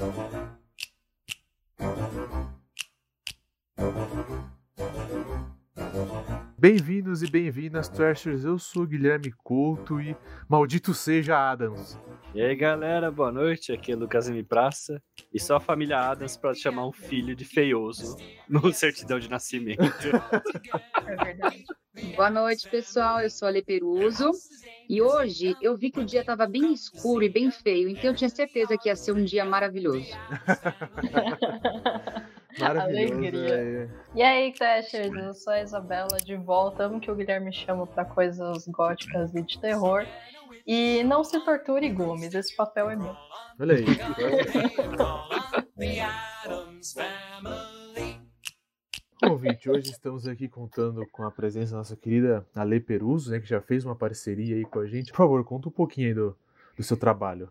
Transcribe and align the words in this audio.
Thank 0.00 0.32
you. 0.32 0.49
Bem-vindos 6.60 7.22
e 7.22 7.30
bem-vindas, 7.30 7.88
Trashers. 7.88 8.44
Eu 8.44 8.58
sou 8.58 8.86
Guilherme 8.86 9.32
Couto 9.32 9.98
e 9.98 10.14
maldito 10.46 10.92
seja 10.92 11.50
Adams. 11.50 11.98
E 12.34 12.42
aí, 12.42 12.54
galera, 12.54 13.10
boa 13.10 13.32
noite. 13.32 13.72
Aqui 13.72 13.92
é 13.92 13.96
Lucas 13.96 14.28
M. 14.28 14.42
Praça. 14.42 15.02
E 15.32 15.40
só 15.40 15.56
a 15.56 15.60
família 15.60 15.98
Adams 15.98 16.36
para 16.36 16.52
chamar 16.52 16.86
um 16.86 16.92
filho 16.92 17.34
de 17.34 17.46
feioso 17.46 18.14
no 18.46 18.70
certidão 18.74 19.18
de 19.18 19.30
nascimento. 19.30 19.80
É 21.06 21.24
verdade. 21.24 21.64
Boa 22.14 22.28
noite, 22.28 22.68
pessoal. 22.68 23.20
Eu 23.20 23.30
sou 23.30 23.48
a 23.48 23.50
Leperuso. 23.50 24.30
E 24.86 25.00
hoje 25.00 25.56
eu 25.62 25.78
vi 25.78 25.90
que 25.90 26.00
o 26.00 26.04
dia 26.04 26.20
estava 26.20 26.46
bem 26.46 26.74
escuro 26.74 27.24
e 27.24 27.30
bem 27.30 27.50
feio, 27.50 27.88
então 27.88 28.10
eu 28.10 28.14
tinha 28.14 28.28
certeza 28.28 28.76
que 28.76 28.90
ia 28.90 28.96
ser 28.96 29.12
um 29.12 29.24
dia 29.24 29.46
maravilhoso. 29.46 30.10
Alegria. 32.60 33.88
E 34.14 34.22
aí, 34.22 34.52
Crashers, 34.52 35.12
eu 35.12 35.34
sou 35.34 35.52
a 35.52 35.60
Isabela 35.60 36.18
de 36.24 36.36
volta. 36.36 36.84
Amo 36.84 37.00
que 37.00 37.10
o 37.10 37.14
Guilherme 37.14 37.52
chama 37.52 37.86
pra 37.86 38.04
coisas 38.04 38.66
góticas 38.66 39.34
e 39.34 39.42
de 39.42 39.60
terror. 39.60 40.04
E 40.66 41.02
não 41.04 41.24
se 41.24 41.38
torture, 41.44 41.88
Gomes, 41.90 42.34
esse 42.34 42.54
papel 42.54 42.90
é 42.90 42.96
meu. 42.96 43.16
Olha 43.58 43.76
aí. 43.76 43.84
Bom, 49.22 49.32
ouvinte, 49.32 49.68
hoje 49.68 49.90
estamos 49.90 50.26
aqui 50.26 50.48
contando 50.48 51.06
com 51.12 51.24
a 51.24 51.30
presença 51.30 51.72
da 51.72 51.78
nossa 51.78 51.96
querida 51.96 52.46
Ale 52.54 52.80
Peruso, 52.80 53.30
né, 53.30 53.38
que 53.38 53.46
já 53.46 53.60
fez 53.60 53.84
uma 53.84 53.94
parceria 53.94 54.56
aí 54.56 54.64
com 54.64 54.80
a 54.80 54.86
gente. 54.86 55.10
Por 55.10 55.18
favor, 55.18 55.44
conta 55.44 55.68
um 55.68 55.72
pouquinho 55.72 56.08
aí 56.08 56.14
do, 56.14 56.36
do 56.76 56.82
seu 56.82 56.96
trabalho. 56.96 57.50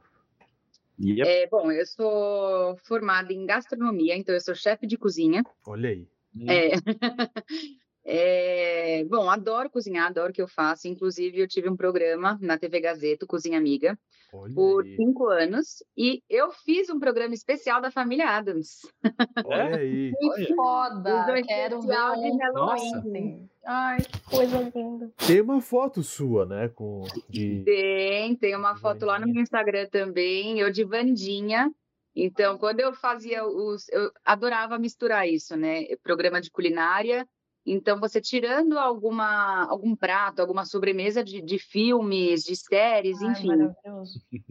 E 0.99 1.21
É, 1.21 1.47
bom, 1.47 1.71
eu 1.71 1.85
sou 1.85 2.77
formada 2.83 3.31
em 3.31 3.45
gastronomia, 3.45 4.17
então 4.17 4.35
eu 4.35 4.41
sou 4.41 4.53
chefe 4.53 4.85
de 4.85 4.97
cozinha. 4.97 5.43
Olha 5.65 5.89
aí. 5.89 6.07
É. 6.47 6.71
É, 8.05 9.03
bom, 9.05 9.29
adoro 9.29 9.69
cozinhar, 9.69 10.07
adoro 10.07 10.31
o 10.31 10.33
que 10.33 10.41
eu 10.41 10.47
faço. 10.47 10.87
Inclusive, 10.87 11.39
eu 11.39 11.47
tive 11.47 11.69
um 11.69 11.75
programa 11.75 12.37
na 12.41 12.57
TV 12.57 12.79
Gazeta, 12.79 13.25
Cozinha 13.25 13.57
Amiga, 13.57 13.97
Olha 14.33 14.53
por 14.53 14.83
aí. 14.83 14.95
cinco 14.95 15.27
anos. 15.27 15.83
E 15.97 16.23
eu 16.29 16.51
fiz 16.51 16.89
um 16.89 16.99
programa 16.99 17.33
especial 17.33 17.81
da 17.81 17.91
família 17.91 18.29
Adams. 18.29 18.79
Olha 19.45 19.77
aí. 19.77 20.11
Que 20.35 20.55
foda! 20.55 21.21
Um 21.21 21.43
Quero 21.43 21.81
ver 21.81 21.87
de 21.87 21.87
um 21.87 22.37
Halloween. 22.37 22.95
ontem. 22.95 23.49
Ai, 23.65 23.97
que 24.01 24.19
coisa 24.21 24.71
linda. 24.73 25.11
Tem 25.27 25.41
uma 25.41 25.61
foto 25.61 26.01
sua, 26.01 26.45
né? 26.45 26.69
Com, 26.69 27.03
de... 27.29 27.63
Tem, 27.63 28.35
tem 28.35 28.55
uma 28.55 28.75
foto 28.75 29.05
lá 29.05 29.13
no 29.13 29.19
Vandinha. 29.19 29.33
meu 29.33 29.43
Instagram 29.43 29.87
também, 29.91 30.59
eu 30.59 30.71
de 30.71 30.83
Vandinha. 30.83 31.71
Então, 32.15 32.57
quando 32.57 32.79
eu 32.79 32.93
fazia 32.93 33.45
os. 33.45 33.87
Eu 33.89 34.11
adorava 34.25 34.79
misturar 34.79 35.27
isso, 35.27 35.55
né? 35.55 35.83
Programa 36.01 36.41
de 36.41 36.49
culinária. 36.49 37.27
Então, 37.71 37.99
você 37.99 38.19
tirando 38.19 38.77
alguma, 38.77 39.65
algum 39.69 39.95
prato, 39.95 40.39
alguma 40.39 40.65
sobremesa 40.65 41.23
de, 41.23 41.41
de 41.41 41.59
filmes, 41.59 42.43
de 42.43 42.55
séries, 42.55 43.21
Ai, 43.21 43.31
enfim. 43.31 43.49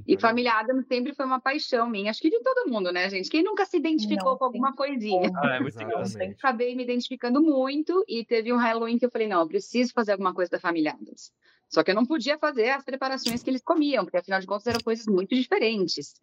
E 0.07 0.19
Família 0.19 0.53
Adams 0.53 0.87
sempre 0.87 1.15
foi 1.15 1.27
uma 1.27 1.41
paixão 1.41 1.89
minha, 1.89 2.11
acho 2.11 2.21
que 2.21 2.31
de 2.31 2.41
todo 2.41 2.71
mundo, 2.71 2.93
né, 2.93 3.11
gente? 3.11 3.29
Quem 3.29 3.43
nunca 3.43 3.67
se 3.67 3.77
identificou 3.77 4.31
Não 4.31 4.39
com 4.39 4.45
alguma 4.45 4.75
coisinha? 4.75 5.31
Ah, 5.37 5.57
é 5.57 5.61
muito 5.61 5.75
engraçado. 5.75 6.07
Exatamente. 6.07 6.37
Acabei 6.39 6.77
me 6.77 6.85
identificando 6.85 7.43
muito 7.43 8.05
e 8.07 8.25
teve 8.25 8.53
um 8.53 8.57
Halloween 8.57 8.99
que 8.99 9.07
eu 9.07 9.11
falei, 9.11 9.27
não, 9.27 9.41
eu 9.41 9.49
preciso 9.49 9.93
fazer 9.93 10.13
alguma 10.13 10.33
coisa 10.33 10.51
da 10.51 10.61
Família 10.61 10.93
Adams. 10.93 11.33
Só 11.69 11.83
que 11.83 11.91
eu 11.91 11.95
não 11.95 12.07
podia 12.07 12.39
fazer 12.39 12.71
as 12.71 12.85
preparações 12.85 13.43
que 13.43 13.51
eles 13.51 13.63
comiam, 13.63 14.05
porque 14.05 14.17
afinal 14.17 14.41
de 14.41 14.47
contas 14.47 14.67
eram 14.67 14.81
coisas 14.81 15.07
muito 15.07 15.35
diferentes. 15.35 16.15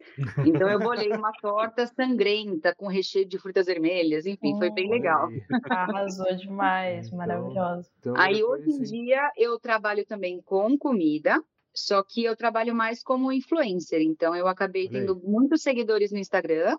Então 0.44 0.68
eu 0.68 0.78
bolei 0.78 1.12
uma 1.12 1.30
torta 1.40 1.86
sangrenta 1.86 2.74
com 2.74 2.88
recheio 2.88 3.26
de 3.26 3.38
frutas 3.38 3.66
vermelhas, 3.66 4.26
enfim, 4.26 4.56
foi 4.58 4.70
bem 4.70 4.90
legal. 4.90 5.28
Arrasou 5.70 6.34
demais, 6.36 7.06
Então, 7.06 7.18
maravilhoso. 7.18 7.88
Então, 8.00 8.14
Aí 8.16 8.34
depois, 8.34 8.62
hoje 8.62 8.76
em 8.76 8.82
dia 8.82 9.30
eu 9.36 9.58
trabalho 9.60 10.04
também 10.04 10.42
com 10.42 10.76
comida, 10.76 11.40
só 11.72 12.02
que 12.02 12.24
eu 12.24 12.34
trabalho 12.34 12.74
mais 12.74 13.02
como 13.02 13.30
influencer. 13.30 14.00
Então 14.00 14.34
eu 14.34 14.48
acabei 14.48 14.88
tendo 14.88 15.20
muitos 15.22 15.62
seguidores 15.62 16.10
no 16.10 16.18
Instagram 16.18 16.76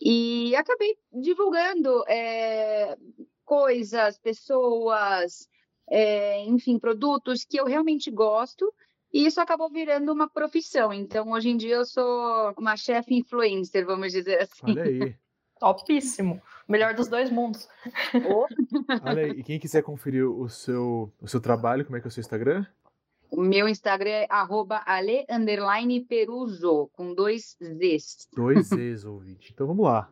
e 0.00 0.54
acabei 0.54 0.96
divulgando 1.12 2.04
é, 2.08 2.96
coisas, 3.44 4.16
pessoas, 4.18 5.48
é, 5.90 6.44
enfim, 6.44 6.78
produtos 6.78 7.44
que 7.44 7.58
eu 7.58 7.66
realmente 7.66 8.10
gosto. 8.10 8.72
E 9.12 9.26
isso 9.26 9.40
acabou 9.40 9.68
virando 9.68 10.12
uma 10.12 10.28
profissão. 10.28 10.92
Então, 10.92 11.32
hoje 11.32 11.50
em 11.50 11.56
dia, 11.56 11.76
eu 11.76 11.84
sou 11.84 12.54
uma 12.56 12.76
chefe 12.76 13.14
influencer, 13.14 13.84
vamos 13.84 14.12
dizer 14.12 14.40
assim. 14.40 14.70
Olha 14.70 14.84
aí. 14.84 15.16
Topíssimo. 15.58 16.40
Melhor 16.66 16.94
dos 16.94 17.08
dois 17.08 17.30
mundos. 17.30 17.68
Olha 19.04 19.24
aí. 19.24 19.30
E 19.32 19.42
quem 19.42 19.58
quiser 19.58 19.82
conferir 19.82 20.26
o 20.26 20.48
seu, 20.48 21.12
o 21.20 21.28
seu 21.28 21.40
trabalho, 21.40 21.84
como 21.84 21.96
é 21.96 22.00
que 22.00 22.06
é 22.06 22.08
o 22.08 22.10
seu 22.10 22.22
Instagram? 22.22 22.64
O 23.30 23.42
meu 23.42 23.68
Instagram 23.68 24.10
é 24.10 24.26
arroba 24.30 24.82
ale, 24.86 25.26
underline, 25.28 26.00
peruso, 26.00 26.88
com 26.92 27.14
dois 27.14 27.56
Zs. 27.60 28.28
Dois 28.32 28.72
ex 28.72 29.04
ouvinte. 29.04 29.52
Então 29.52 29.66
vamos 29.66 29.84
lá. 29.84 30.10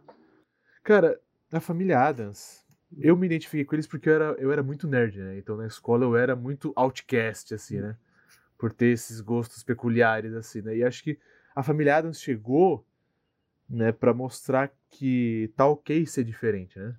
Cara, 0.84 1.18
na 1.50 1.60
família 1.60 2.00
Adams, 2.00 2.64
eu 2.96 3.16
me 3.16 3.26
identifiquei 3.26 3.64
com 3.64 3.74
eles 3.74 3.86
porque 3.86 4.08
eu 4.08 4.14
era, 4.14 4.24
eu 4.38 4.52
era 4.52 4.62
muito 4.62 4.86
nerd, 4.86 5.18
né? 5.18 5.38
Então 5.38 5.56
na 5.56 5.66
escola 5.66 6.04
eu 6.04 6.16
era 6.16 6.34
muito 6.34 6.72
outcast, 6.74 7.54
assim, 7.54 7.80
né? 7.80 7.96
Por 8.56 8.72
ter 8.72 8.86
esses 8.86 9.20
gostos 9.20 9.62
peculiares, 9.62 10.34
assim, 10.34 10.62
né? 10.62 10.76
E 10.76 10.84
acho 10.84 11.02
que 11.02 11.18
a 11.54 11.62
família 11.62 11.96
Adams 11.96 12.20
chegou, 12.20 12.86
né, 13.68 13.92
pra 13.92 14.14
mostrar 14.14 14.72
que 14.88 15.52
tá 15.56 15.66
ok 15.66 16.06
ser 16.06 16.24
diferente, 16.24 16.78
né? 16.78 16.94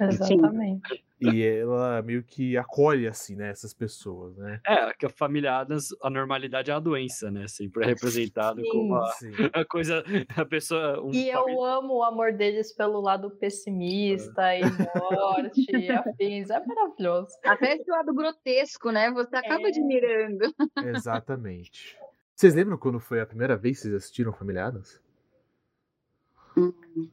Exatamente. 0.00 1.03
E 1.20 1.42
ela 1.42 2.02
meio 2.02 2.22
que 2.22 2.56
acolhe, 2.56 3.06
assim, 3.06 3.36
né, 3.36 3.48
essas 3.48 3.72
pessoas, 3.72 4.36
né? 4.36 4.60
É, 4.66 4.92
que 4.94 5.06
a 5.06 5.08
família 5.08 5.56
Adams, 5.58 5.88
a 6.02 6.10
normalidade 6.10 6.70
é 6.70 6.74
uma 6.74 6.80
doença, 6.80 7.30
né? 7.30 7.46
Sempre 7.48 7.84
é 7.84 7.86
representado 7.86 8.60
Sim. 8.60 8.68
como 8.68 8.94
a, 8.96 9.10
a 9.54 9.64
coisa, 9.64 10.02
a 10.36 10.44
pessoa. 10.44 11.00
Um 11.02 11.12
E 11.12 11.30
eu 11.30 11.64
amo 11.64 11.94
o 11.98 12.02
amor 12.02 12.32
deles 12.32 12.72
pelo 12.74 13.00
lado 13.00 13.30
pessimista 13.30 14.56
e 14.56 14.62
morte 14.64 15.66
e 15.70 15.88
afins. 15.90 16.50
É 16.50 16.60
maravilhoso. 16.66 17.28
Até 17.44 17.76
esse 17.76 17.88
lado 17.90 18.12
grotesco, 18.12 18.90
né? 18.90 19.10
Você 19.12 19.36
acaba 19.36 19.66
É. 19.66 19.68
admirando. 19.68 20.54
Exatamente. 20.84 21.96
Vocês 22.34 22.54
lembram 22.54 22.76
quando 22.76 22.98
foi 22.98 23.20
a 23.20 23.26
primeira 23.26 23.56
vez 23.56 23.76
que 23.76 23.82
vocês 23.84 23.94
assistiram 23.94 24.32
Família 24.32 24.66
Adams? 24.66 25.00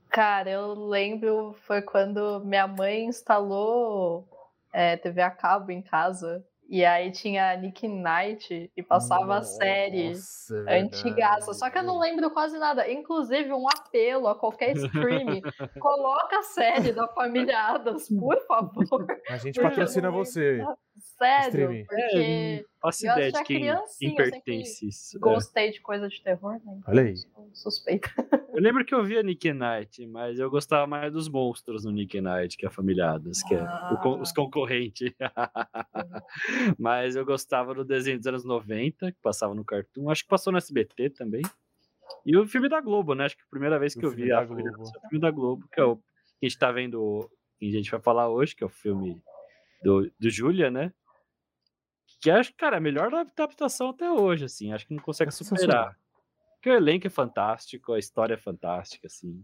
Cara, 0.09 0.49
eu 0.49 0.73
lembro, 0.73 1.53
foi 1.65 1.81
quando 1.81 2.43
minha 2.45 2.67
mãe 2.67 3.05
instalou 3.05 4.27
é, 4.73 4.97
TV 4.97 5.21
a 5.21 5.31
cabo 5.31 5.71
em 5.71 5.81
casa. 5.81 6.45
E 6.69 6.85
aí 6.85 7.11
tinha 7.11 7.53
Nick 7.57 7.85
Knight 7.85 8.71
e 8.77 8.81
passava 8.81 9.39
a 9.39 9.41
série 9.41 10.11
Nossa, 10.11 10.63
é 10.69 10.79
antigaça. 10.79 11.53
Só 11.53 11.69
que 11.69 11.77
eu 11.77 11.83
não 11.83 11.99
lembro 11.99 12.31
quase 12.31 12.57
nada. 12.57 12.89
Inclusive, 12.89 13.51
um 13.51 13.67
apelo 13.67 14.29
a 14.29 14.39
qualquer 14.39 14.77
stream. 14.77 15.41
coloca 15.81 16.39
a 16.39 16.43
série 16.43 16.93
da 16.93 17.09
família 17.09 17.59
Adams, 17.59 18.07
por 18.07 18.39
favor. 18.47 19.05
A 19.29 19.35
gente 19.35 19.61
patrocina 19.61 20.09
você. 20.09 20.63
Sério, 21.17 21.85
porque 21.87 22.65
Faço 22.81 23.05
Eu 23.05 23.13
ideia 23.13 23.31
de 23.31 23.43
quem, 23.43 24.15
pertence 24.15 24.87
isso. 24.87 25.17
É. 25.17 25.19
gostei 25.19 25.71
de 25.71 25.79
coisa 25.81 26.09
de 26.09 26.21
terror, 26.23 26.53
né? 26.65 26.79
Olha 26.87 27.03
aí. 27.03 27.13
Suspeita. 27.53 28.09
Eu 28.53 28.61
lembro 28.61 28.83
que 28.85 28.93
eu 28.93 29.03
via 29.03 29.23
Nick 29.23 29.51
Knight, 29.53 30.05
mas 30.07 30.39
eu 30.39 30.49
gostava 30.49 30.85
mais 30.85 31.11
dos 31.11 31.29
monstros 31.29 31.85
no 31.85 31.91
Nick 31.91 32.19
Knight 32.19 32.57
que 32.57 32.65
a 32.65 32.69
família 32.69 33.11
Adams, 33.11 33.41
que 33.43 33.55
é 33.55 33.61
o 33.61 33.65
Ah. 33.65 34.19
os 34.21 34.31
concorrentes. 34.31 35.13
mas 36.77 37.15
eu 37.15 37.25
gostava 37.25 37.73
do 37.73 37.83
desenho 37.85 38.17
dos 38.17 38.27
anos 38.27 38.43
90, 38.45 39.11
que 39.11 39.17
passava 39.21 39.53
no 39.53 39.63
Cartoon. 39.65 40.09
Acho 40.09 40.23
que 40.23 40.29
passou 40.29 40.51
no 40.51 40.57
SBT 40.57 41.09
também. 41.11 41.41
E 42.25 42.35
o 42.37 42.47
filme 42.47 42.67
da 42.69 42.81
Globo, 42.81 43.15
né? 43.15 43.25
Acho 43.25 43.37
que 43.37 43.43
a 43.43 43.49
primeira 43.49 43.79
vez 43.79 43.93
que 43.95 44.05
O 44.05 44.07
eu 44.09 44.11
vi 44.11 44.31
a 44.31 44.45
família 44.45 44.71
Globo. 44.71 44.89
O 44.89 45.09
filme 45.09 45.19
da 45.21 45.31
Globo, 45.31 45.67
que 45.71 45.79
é 45.79 45.83
o 45.83 45.95
que 45.95 46.03
a 46.43 46.45
gente 46.45 46.57
tá 46.59 46.71
vendo, 46.71 47.29
que 47.59 47.67
a 47.67 47.71
gente 47.71 47.89
vai 47.91 47.99
falar 48.01 48.29
hoje, 48.29 48.55
que 48.55 48.63
é 48.63 48.67
o 48.67 48.69
filme 48.69 49.21
do, 49.83 50.11
do 50.19 50.29
Julia, 50.29 50.69
né? 50.69 50.93
Que 52.21 52.29
acho, 52.29 52.53
cara, 52.55 52.75
é 52.75 52.79
a 52.79 52.81
melhor 52.81 53.13
adaptação 53.13 53.89
até 53.89 54.11
hoje, 54.11 54.45
assim. 54.45 54.71
Acho 54.71 54.85
que 54.85 54.93
não 54.93 55.01
consegue 55.01 55.31
superar. 55.31 55.97
Porque 56.61 56.69
o 56.69 56.75
elenco 56.75 57.07
é 57.07 57.09
fantástico, 57.09 57.91
a 57.91 57.97
história 57.97 58.35
é 58.35 58.37
fantástica, 58.37 59.07
assim. 59.07 59.41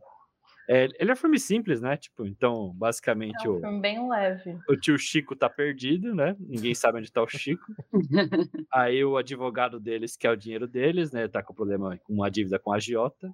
É, 0.70 0.88
ele 1.00 1.10
é 1.10 1.14
um 1.14 1.18
filme 1.18 1.40
simples, 1.40 1.82
né? 1.82 1.98
Tipo, 1.98 2.28
então, 2.28 2.72
basicamente, 2.76 3.44
É 3.44 3.50
um 3.50 3.56
o, 3.56 3.60
filme 3.60 3.82
bem 3.82 4.08
leve. 4.08 4.60
o 4.70 4.76
tio 4.78 5.00
Chico 5.00 5.36
tá 5.36 5.50
perdido, 5.50 6.14
né? 6.14 6.36
Ninguém 6.40 6.76
sabe 6.76 7.00
onde 7.00 7.12
tá 7.12 7.24
o 7.24 7.28
Chico. 7.28 7.66
Aí 8.72 9.04
o 9.04 9.18
advogado 9.18 9.80
deles 9.80 10.16
quer 10.16 10.30
o 10.30 10.36
dinheiro 10.36 10.68
deles, 10.68 11.12
né? 11.12 11.28
Tá 11.28 11.42
com 11.42 11.56
problema 11.56 11.98
com 12.04 12.14
uma 12.14 12.30
dívida 12.30 12.60
com 12.60 12.72
a 12.72 12.76
agiota. 12.76 13.34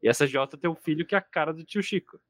E 0.00 0.08
essa 0.08 0.22
agiota 0.22 0.56
tem 0.56 0.70
um 0.70 0.76
filho 0.76 1.04
que 1.04 1.16
é 1.16 1.18
a 1.18 1.22
cara 1.22 1.52
do 1.52 1.64
tio 1.64 1.82
Chico. 1.82 2.20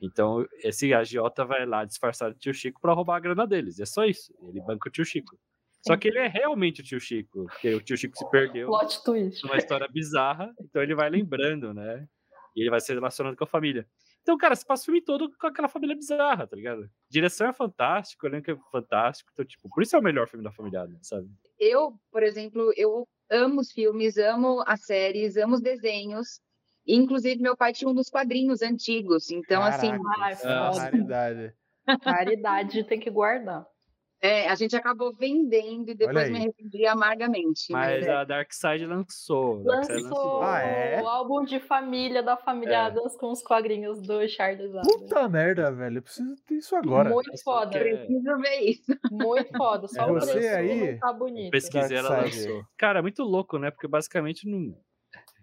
Então, 0.00 0.46
esse 0.64 0.94
agiota 0.94 1.44
vai 1.44 1.66
lá 1.66 1.84
disfarçar 1.84 2.32
do 2.32 2.38
tio 2.38 2.54
Chico 2.54 2.80
pra 2.80 2.94
roubar 2.94 3.16
a 3.16 3.20
grana 3.20 3.46
deles. 3.46 3.78
É 3.78 3.84
só 3.84 4.06
isso. 4.06 4.32
Ele 4.48 4.62
banca 4.62 4.88
o 4.88 4.92
tio 4.92 5.04
Chico. 5.04 5.36
Só 5.86 5.96
que 5.96 6.08
ele 6.08 6.18
é 6.18 6.26
realmente 6.28 6.80
o 6.80 6.84
tio 6.84 7.00
Chico, 7.00 7.46
porque 7.46 7.74
o 7.74 7.80
tio 7.80 7.96
Chico 7.96 8.16
se 8.16 8.30
perdeu 8.30 8.66
Plot 8.66 9.02
twist. 9.02 9.44
uma 9.44 9.56
história 9.56 9.88
bizarra, 9.88 10.52
então 10.60 10.82
ele 10.82 10.94
vai 10.94 11.08
lembrando, 11.10 11.72
né? 11.72 12.06
E 12.54 12.62
ele 12.62 12.70
vai 12.70 12.80
se 12.80 12.92
relacionando 12.92 13.36
com 13.36 13.44
a 13.44 13.46
família. 13.46 13.86
Então, 14.22 14.36
cara, 14.36 14.54
você 14.54 14.64
passa 14.64 14.82
o 14.82 14.84
filme 14.86 15.00
todo 15.00 15.30
com 15.38 15.46
aquela 15.46 15.68
família 15.68 15.96
bizarra, 15.96 16.46
tá 16.46 16.54
ligado? 16.54 16.90
Direção 17.08 17.48
é 17.48 17.52
fantástica, 17.52 18.26
o 18.26 18.28
elenco 18.28 18.50
é 18.50 18.56
fantástico. 18.70 19.30
Então, 19.32 19.44
tipo, 19.44 19.68
por 19.70 19.82
isso 19.82 19.96
é 19.96 19.98
o 19.98 20.02
melhor 20.02 20.28
filme 20.28 20.44
da 20.44 20.52
família 20.52 20.82
Adams, 20.82 21.06
sabe? 21.06 21.28
Eu, 21.58 21.94
por 22.10 22.22
exemplo, 22.22 22.72
eu 22.76 23.08
amo 23.30 23.60
os 23.60 23.72
filmes, 23.72 24.18
amo 24.18 24.62
as 24.66 24.84
séries, 24.84 25.36
amo 25.36 25.54
os 25.54 25.62
desenhos. 25.62 26.40
Inclusive, 26.86 27.40
meu 27.40 27.56
pai 27.56 27.72
tinha 27.72 27.88
um 27.88 27.94
dos 27.94 28.10
quadrinhos 28.10 28.62
antigos. 28.62 29.30
Então, 29.30 29.62
assim, 29.62 29.90
Caraca, 29.90 30.36
foda. 30.36 30.82
raridade. 30.82 31.54
Caridade 32.02 32.84
tem 32.84 33.00
que 33.00 33.10
guardar. 33.10 33.66
É, 34.22 34.48
a 34.48 34.54
gente 34.54 34.76
acabou 34.76 35.12
vendendo 35.14 35.90
e 35.90 35.94
depois 35.94 36.28
me 36.30 36.36
arrependi 36.38 36.86
amargamente. 36.86 37.70
Mas 37.72 38.06
é. 38.06 38.10
a 38.10 38.24
Dark 38.24 38.52
Side 38.52 38.84
lançou. 38.86 39.62
Dark 39.64 39.84
Side 39.84 40.02
Lançou 40.02 40.42
Ah, 40.42 40.58
é? 40.60 41.02
o 41.02 41.08
álbum 41.08 41.44
de 41.44 41.58
família 41.60 42.22
da 42.22 42.36
família 42.36 42.74
É. 42.74 42.76
Adams 42.76 43.16
com 43.16 43.30
os 43.32 43.42
quadrinhos 43.42 44.00
do 44.02 44.28
Charles 44.28 44.70
Adams. 44.74 44.86
Puta 44.96 45.28
merda, 45.28 45.72
velho. 45.72 45.98
Eu 45.98 46.02
preciso 46.02 46.36
ter 46.46 46.54
isso 46.56 46.76
agora. 46.76 47.08
Muito 47.08 47.30
foda. 47.42 47.70
que 47.70 47.78
é- 47.78 47.96
Preciso 47.96 48.36
ver 48.38 48.56
isso. 48.60 48.98
Muito 49.10 49.56
foda. 49.56 49.88
Só 49.88 50.02
É 50.02 50.10
o 50.10 50.14
você 50.14 50.32
preço 50.32 50.54
aí? 50.56 50.92
não 50.92 50.98
tá 50.98 51.12
bonito. 51.12 51.50
Pesquisei, 51.50 51.96
ela 51.96 52.20
lançou. 52.20 52.62
Cara, 52.76 52.98
é 52.98 53.02
muito 53.02 53.22
louco, 53.22 53.58
né? 53.58 53.70
Porque 53.70 53.88
basicamente 53.88 54.46
não. 54.48 54.76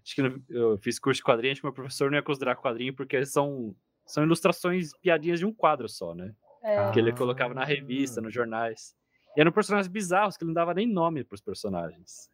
Acho 0.04 0.16
que 0.16 0.22
eu 0.50 0.78
fiz 0.78 1.00
curso 1.00 1.18
de 1.20 1.24
quadrinho, 1.26 1.52
acho 1.52 1.62
que 1.62 1.68
meu 1.68 1.74
professor 1.74 2.10
não 2.10 2.18
ia 2.18 2.24
considerar 2.24 2.56
quadrinho, 2.56 2.96
porque 2.96 3.26
são, 3.26 3.76
são 4.06 4.24
ilustrações, 4.24 4.92
piadinhas 5.02 5.40
de 5.40 5.46
um 5.46 5.54
quadro 5.54 5.90
só, 5.90 6.14
né? 6.16 6.34
É. 6.64 6.92
Que 6.92 7.00
ele 7.00 7.12
Ah. 7.12 7.16
colocava 7.16 7.54
na 7.54 7.64
revista, 7.64 8.22
nos 8.22 8.34
jornais. 8.34 8.96
E 9.36 9.42
eram 9.42 9.52
personagens 9.52 9.88
bizarros, 9.92 10.36
que 10.38 10.44
ele 10.44 10.50
não 10.50 10.56
dava 10.56 10.74
nem 10.74 10.88
nome 10.88 11.24
pros 11.24 11.42
personagens. 11.42 12.30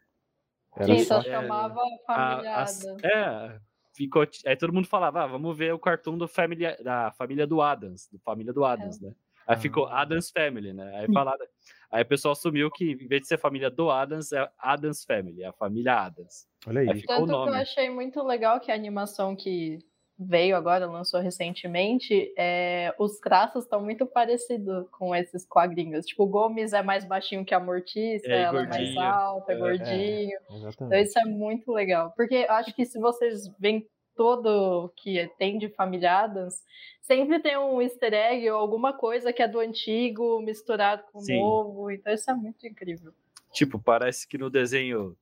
Era 0.75 0.85
Sim, 0.85 1.03
só... 1.03 1.21
chamava 1.21 1.81
família 2.07 2.55
Adams. 2.55 2.83
é, 3.03 3.59
ficou. 3.95 4.25
Aí 4.45 4.55
todo 4.55 4.73
mundo 4.73 4.87
falava, 4.87 5.23
ah, 5.23 5.27
vamos 5.27 5.55
ver 5.57 5.73
o 5.73 5.79
cartoon 5.79 6.17
do 6.17 6.27
família, 6.27 6.77
da 6.83 7.11
família 7.11 7.45
do 7.45 7.61
Adams, 7.61 8.07
do 8.11 8.17
família 8.19 8.51
do 8.53 8.63
Adams, 8.65 8.99
né? 8.99 9.13
Aí 9.45 9.57
ficou 9.57 9.87
Ah. 9.87 10.01
Adams 10.01 10.31
Family, 10.31 10.71
né? 10.71 10.95
Aí 10.99 11.11
falaram, 11.13 11.45
aí 11.91 12.01
o 12.01 12.05
pessoal 12.05 12.31
assumiu 12.31 12.71
que 12.71 12.91
em 12.93 13.07
vez 13.07 13.23
de 13.23 13.27
ser 13.27 13.37
família 13.37 13.69
do 13.69 13.91
Adams, 13.91 14.31
é 14.31 14.49
Adams 14.57 15.03
Family, 15.03 15.43
é 15.43 15.47
a 15.47 15.53
família 15.53 15.95
Adams. 16.05 16.47
Olha 16.65 16.79
Aí 16.79 16.89
aí. 16.89 16.99
ficou 17.01 17.15
o 17.17 17.19
Tanto 17.19 17.27
que 17.29 17.33
eu 17.35 17.45
nome. 17.45 17.57
achei 17.61 17.89
muito 17.89 18.23
legal 18.23 18.59
que 18.61 18.71
a 18.71 18.75
animação 18.75 19.35
que 19.35 19.79
veio 20.25 20.55
agora, 20.55 20.85
lançou 20.85 21.19
recentemente, 21.19 22.33
é, 22.37 22.93
os 22.99 23.19
traços 23.19 23.63
estão 23.63 23.81
muito 23.83 24.05
parecidos 24.05 24.87
com 24.91 25.15
esses 25.15 25.45
quadrinhos. 25.45 26.05
Tipo, 26.05 26.23
o 26.23 26.27
Gomes 26.27 26.73
é 26.73 26.81
mais 26.81 27.05
baixinho 27.05 27.45
que 27.45 27.53
a 27.53 27.59
Mortícia, 27.59 28.31
É, 28.31 28.41
ela 28.43 28.61
é 28.63 28.65
mais 28.65 28.77
gordinho. 28.77 29.01
alta, 29.01 29.51
é 29.51 29.55
É. 29.55 29.59
gordinho. 29.59 30.39
Então 30.45 30.57
Exatamente. 30.57 31.03
isso 31.03 31.19
é 31.19 31.25
muito 31.25 31.71
legal. 31.71 32.11
Porque 32.15 32.35
eu 32.35 32.51
acho 32.51 32.73
que 32.75 32.85
se 32.85 32.99
vocês 32.99 33.47
veem 33.59 33.87
todo 34.15 34.93
que 34.97 35.27
tem 35.39 35.57
de 35.57 35.69
familiadas, 35.69 36.61
sempre 37.01 37.39
tem 37.39 37.57
um 37.57 37.81
easter 37.81 38.13
egg 38.13 38.49
ou 38.51 38.57
alguma 38.59 38.93
coisa 38.93 39.33
que 39.33 39.41
é 39.41 39.47
do 39.47 39.59
antigo 39.59 40.39
misturado 40.41 41.03
com 41.11 41.19
o 41.19 41.25
novo. 41.39 41.91
Então 41.91 42.13
isso 42.13 42.29
é 42.29 42.33
muito 42.35 42.65
incrível. 42.67 43.11
Tipo, 43.51 43.79
parece 43.79 44.27
que 44.27 44.37
no 44.37 44.49
desenho 44.49 45.15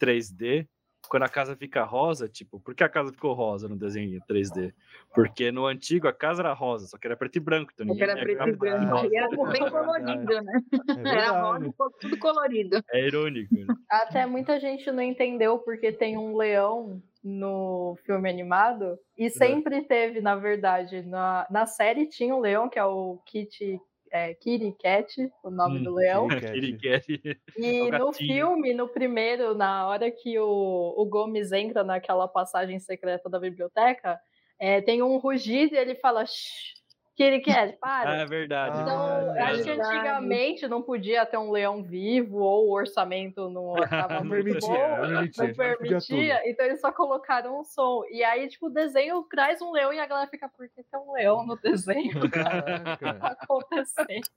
3D, 0.00 0.66
quando 1.14 1.22
a 1.22 1.28
casa 1.28 1.54
fica 1.54 1.84
rosa, 1.84 2.28
tipo, 2.28 2.58
por 2.58 2.74
que 2.74 2.82
a 2.82 2.88
casa 2.88 3.12
ficou 3.12 3.34
rosa 3.34 3.68
no 3.68 3.76
desenho 3.76 4.20
3D? 4.28 4.74
Porque 5.14 5.52
no 5.52 5.64
antigo 5.64 6.08
a 6.08 6.12
casa 6.12 6.42
era 6.42 6.52
rosa, 6.52 6.88
só 6.88 6.98
que 6.98 7.06
era 7.06 7.16
preto 7.16 7.36
e 7.36 7.40
branco. 7.40 7.70
Então 7.72 7.86
Porque 7.86 8.04
ninguém 8.04 8.20
era 8.20 8.24
preto 8.24 8.48
e 8.48 8.56
branco. 8.56 8.96
rosa. 8.96 9.06
E 9.06 9.16
era 9.16 9.28
bem 9.28 9.70
colorido, 9.70 10.42
né? 10.42 10.60
É 10.72 11.08
Era 11.16 11.40
rosa, 11.40 11.72
tudo 12.00 12.18
colorido. 12.18 12.82
É 12.90 13.06
irônico. 13.06 13.54
né? 13.54 13.64
Até 13.88 14.26
muita 14.26 14.58
gente 14.58 14.90
não 14.90 15.04
entendeu 15.04 15.56
porque 15.60 15.92
tem 15.92 16.18
um 16.18 16.36
leão 16.36 17.00
no 17.22 17.96
filme 18.04 18.28
animado 18.28 18.98
e 19.16 19.30
sempre 19.30 19.82
teve, 19.82 20.20
na 20.20 20.34
verdade, 20.34 21.02
na, 21.02 21.46
na 21.48 21.64
série 21.64 22.06
tinha 22.06 22.34
um 22.34 22.40
leão 22.40 22.68
que 22.68 22.76
é 22.78 22.84
o 22.84 23.20
Kitty, 23.24 23.80
é, 24.14 24.32
Kitty 24.32 24.72
Cat, 24.80 25.28
o 25.42 25.50
nome 25.50 25.80
Hum, 25.80 25.82
do 25.82 25.94
leão. 25.94 26.28
Kitty 26.28 26.78
Cat. 26.78 27.38
E 27.56 27.82
o 27.82 27.90
no 27.90 28.12
filme, 28.12 28.72
no 28.72 28.88
primeiro, 28.88 29.56
na 29.56 29.88
hora 29.88 30.08
que 30.08 30.38
o, 30.38 30.94
o 30.96 31.04
Gomes 31.04 31.50
entra 31.50 31.82
naquela 31.82 32.28
passagem 32.28 32.78
secreta 32.78 33.28
da 33.28 33.40
biblioteca, 33.40 34.20
é, 34.56 34.80
tem 34.80 35.02
um 35.02 35.16
rugido 35.16 35.74
e 35.74 35.78
ele 35.78 35.96
fala, 35.96 36.24
shh, 36.24 36.74
Kitty 37.16 37.40
Cat, 37.42 37.74
Ah, 37.74 37.78
para. 37.80 38.14
é 38.16 38.26
verdade. 38.26 38.80
Então, 38.80 38.96
Ah, 38.96 39.44
acho 39.50 39.62
que 39.62 39.68
verdade. 39.70 39.96
antigamente 39.96 40.66
não 40.68 40.82
podia 40.82 41.24
ter 41.24 41.36
um 41.38 41.50
leão 41.52 41.82
vivo 41.82 42.38
ou 42.38 42.68
o 42.68 42.72
orçamento 42.72 43.48
não 43.48 43.72
estava 43.76 44.14
Não 44.18 44.24
muito 44.24 44.44
permitia, 44.44 44.68
bom, 44.68 44.96
não 44.96 45.06
permitia. 45.06 45.46
não 45.46 45.54
permitia, 45.54 46.50
então 46.50 46.66
eles 46.66 46.80
só 46.80 46.90
colocaram 46.90 47.60
um 47.60 47.64
som. 47.64 48.02
E 48.10 48.24
aí, 48.24 48.48
tipo, 48.48 48.66
o 48.66 48.70
desenho 48.70 49.22
traz 49.30 49.62
um 49.62 49.70
leão 49.70 49.92
e 49.92 50.00
a 50.00 50.06
galera 50.06 50.28
fica, 50.28 50.48
por 50.48 50.68
que 50.68 50.82
tem 50.82 51.00
um 51.00 51.12
leão 51.12 51.46
no 51.46 51.56
desenho? 51.56 52.10
Caraca. 52.30 53.14
Tá 53.20 53.36
acontecendo. 53.40 54.28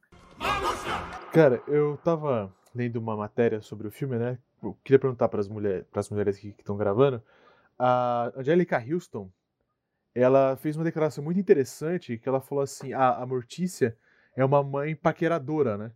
Cara, 1.34 1.62
eu 1.68 1.98
tava 2.04 2.54
lendo 2.76 2.98
uma 2.98 3.16
matéria 3.16 3.60
sobre 3.62 3.88
o 3.88 3.92
filme, 3.92 4.18
né? 4.18 4.38
Eu 4.62 4.78
queria 4.84 5.00
perguntar 5.00 5.28
para 5.30 5.40
as 5.40 5.48
mulher, 5.48 5.86
mulheres 6.12 6.38
que 6.40 6.50
estão 6.50 6.78
gravando. 6.78 7.22
A 7.78 8.32
Angélica 8.36 8.78
Houston, 8.88 9.30
ela 10.22 10.56
fez 10.58 10.76
uma 10.76 10.84
declaração 10.84 11.24
muito 11.24 11.40
interessante 11.40 12.18
que 12.18 12.28
ela 12.28 12.42
falou 12.42 12.64
assim: 12.64 12.94
a, 12.94 13.18
a 13.18 13.26
Mortícia 13.26 13.98
é 14.36 14.44
uma 14.44 14.64
mãe 14.64 14.96
paqueradora, 14.96 15.78
né? 15.78 15.92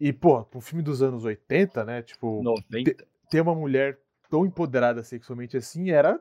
E, 0.00 0.12
pô, 0.12 0.44
pro 0.44 0.60
filme 0.60 0.82
dos 0.82 1.02
anos 1.02 1.24
80, 1.24 1.84
né? 1.84 2.02
Tipo, 2.02 2.42
90. 2.42 3.04
ter 3.30 3.40
uma 3.40 3.54
mulher 3.54 3.98
tão 4.28 4.44
empoderada 4.44 5.02
sexualmente 5.02 5.56
assim 5.56 5.90
era 5.90 6.20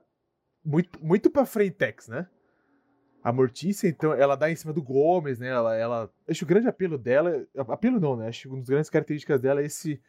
muito, 0.64 1.04
muito 1.04 1.30
pra 1.30 1.46
frentex, 1.46 2.08
né? 2.08 2.28
A 3.24 3.32
Mortícia, 3.32 3.88
então, 3.88 4.14
ela 4.14 4.36
dá 4.36 4.52
em 4.52 4.56
cima 4.56 4.74
do 4.74 4.82
Gomes, 4.84 5.40
né? 5.40 5.48
Ela, 5.48 5.76
ela, 5.76 6.14
acho 6.28 6.40
que 6.40 6.44
o 6.44 6.48
grande 6.48 6.68
apelo 6.68 6.98
dela, 6.98 7.48
apelo 7.70 8.00
não, 8.00 8.18
né? 8.18 8.28
Acho 8.28 8.42
que 8.42 8.48
uma 8.50 8.58
das 8.60 8.68
grandes 8.70 8.90
características 8.90 9.40
dela 9.42 9.62
é 9.62 9.66
esse 9.66 10.02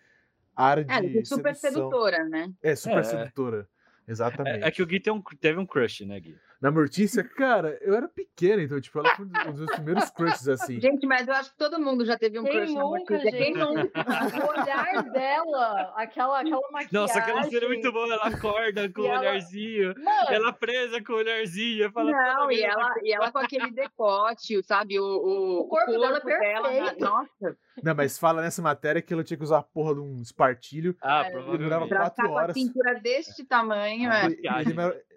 ar 0.54 0.82
de 0.84 0.92
É, 0.92 0.96
ela 0.98 1.06
é 1.20 1.24
super 1.24 1.54
sedução. 1.54 1.90
sedutora, 1.90 2.24
né? 2.24 2.52
É, 2.62 2.74
super 2.74 2.98
É. 2.98 3.04
sedutora. 3.04 3.68
Exatamente. 4.06 4.64
É, 4.64 4.68
é 4.68 4.70
que 4.70 4.82
o 4.82 4.86
Gui 4.86 5.00
tem 5.00 5.12
um- 5.12 5.22
teve 5.40 5.58
um 5.58 5.64
crush, 5.66 6.04
né, 6.04 6.20
Gui? 6.20 6.36
Na 6.64 6.70
Mortícia, 6.70 7.22
cara, 7.22 7.76
eu 7.82 7.92
era 7.94 8.08
pequeno, 8.08 8.62
então, 8.62 8.80
tipo, 8.80 8.98
ela 8.98 9.14
foi 9.14 9.26
um 9.26 9.28
dos 9.50 9.58
meus 9.60 9.70
primeiros 9.72 10.08
crushes, 10.08 10.48
assim. 10.48 10.80
Gente, 10.80 11.06
mas 11.06 11.28
eu 11.28 11.34
acho 11.34 11.50
que 11.50 11.58
todo 11.58 11.78
mundo 11.78 12.06
já 12.06 12.16
teve 12.16 12.38
um 12.38 12.42
Quem 12.44 12.52
crush 12.54 12.72
na 12.72 12.80
nunca, 12.80 12.98
Mortícia. 13.12 13.30
Quem 13.32 13.54
gente? 13.54 13.58
nunca? 13.58 14.46
O 14.46 14.48
olhar 14.62 15.02
dela, 15.12 15.92
aquela, 15.94 16.40
aquela 16.40 16.70
maquiagem. 16.72 16.88
Nossa, 16.90 17.18
aquela 17.18 17.42
cena 17.44 17.66
é 17.66 17.68
muito 17.68 17.92
boa. 17.92 18.06
Ela 18.14 18.28
acorda 18.28 18.88
com 18.90 19.02
o 19.02 19.06
ela- 19.06 19.20
olharzinho. 19.20 19.94
Mano, 20.02 20.26
Ela 20.30 20.52
presa 20.54 21.04
com 21.04 21.12
o 21.12 21.16
olharzinho. 21.16 21.92
Fala, 21.92 22.10
Não, 22.10 22.36
"Toda 22.40 22.54
e 22.54 22.62
ela, 22.62 22.94
e 23.02 23.12
ela 23.12 23.30
com 23.30 23.38
aquele 23.40 23.70
decote, 23.70 24.62
sabe? 24.62 24.98
O, 24.98 25.04
o, 25.04 25.60
O 25.60 25.68
corpo 25.68 25.90
dela 25.90 26.16
é 26.16 26.20
dela 26.24 26.62
na- 26.62 26.68
perfeito. 26.70 27.04
nossa, 27.04 27.56
Não, 27.82 27.94
mas 27.94 28.18
fala 28.18 28.40
nessa 28.40 28.62
matéria 28.62 29.02
que 29.02 29.12
ela 29.12 29.22
tinha 29.22 29.36
que 29.36 29.44
usar 29.44 29.58
a 29.58 29.62
porra 29.62 29.92
de 29.96 30.00
um 30.00 30.16
espartilho. 30.22 30.96
Ah, 31.02 31.24
É, 31.26 31.30
provavelmente. 31.30 31.62
durava 31.62 31.86
pra 31.86 31.98
quatro 31.98 32.14
ficar 32.16 32.28
com 32.28 32.38
a 32.38 32.42
horas. 32.42 32.54
cintura 32.54 32.94
deste 33.00 33.44
tamanho, 33.44 34.10
é. 34.10 34.28
E- 34.28 34.40
e 34.42 34.48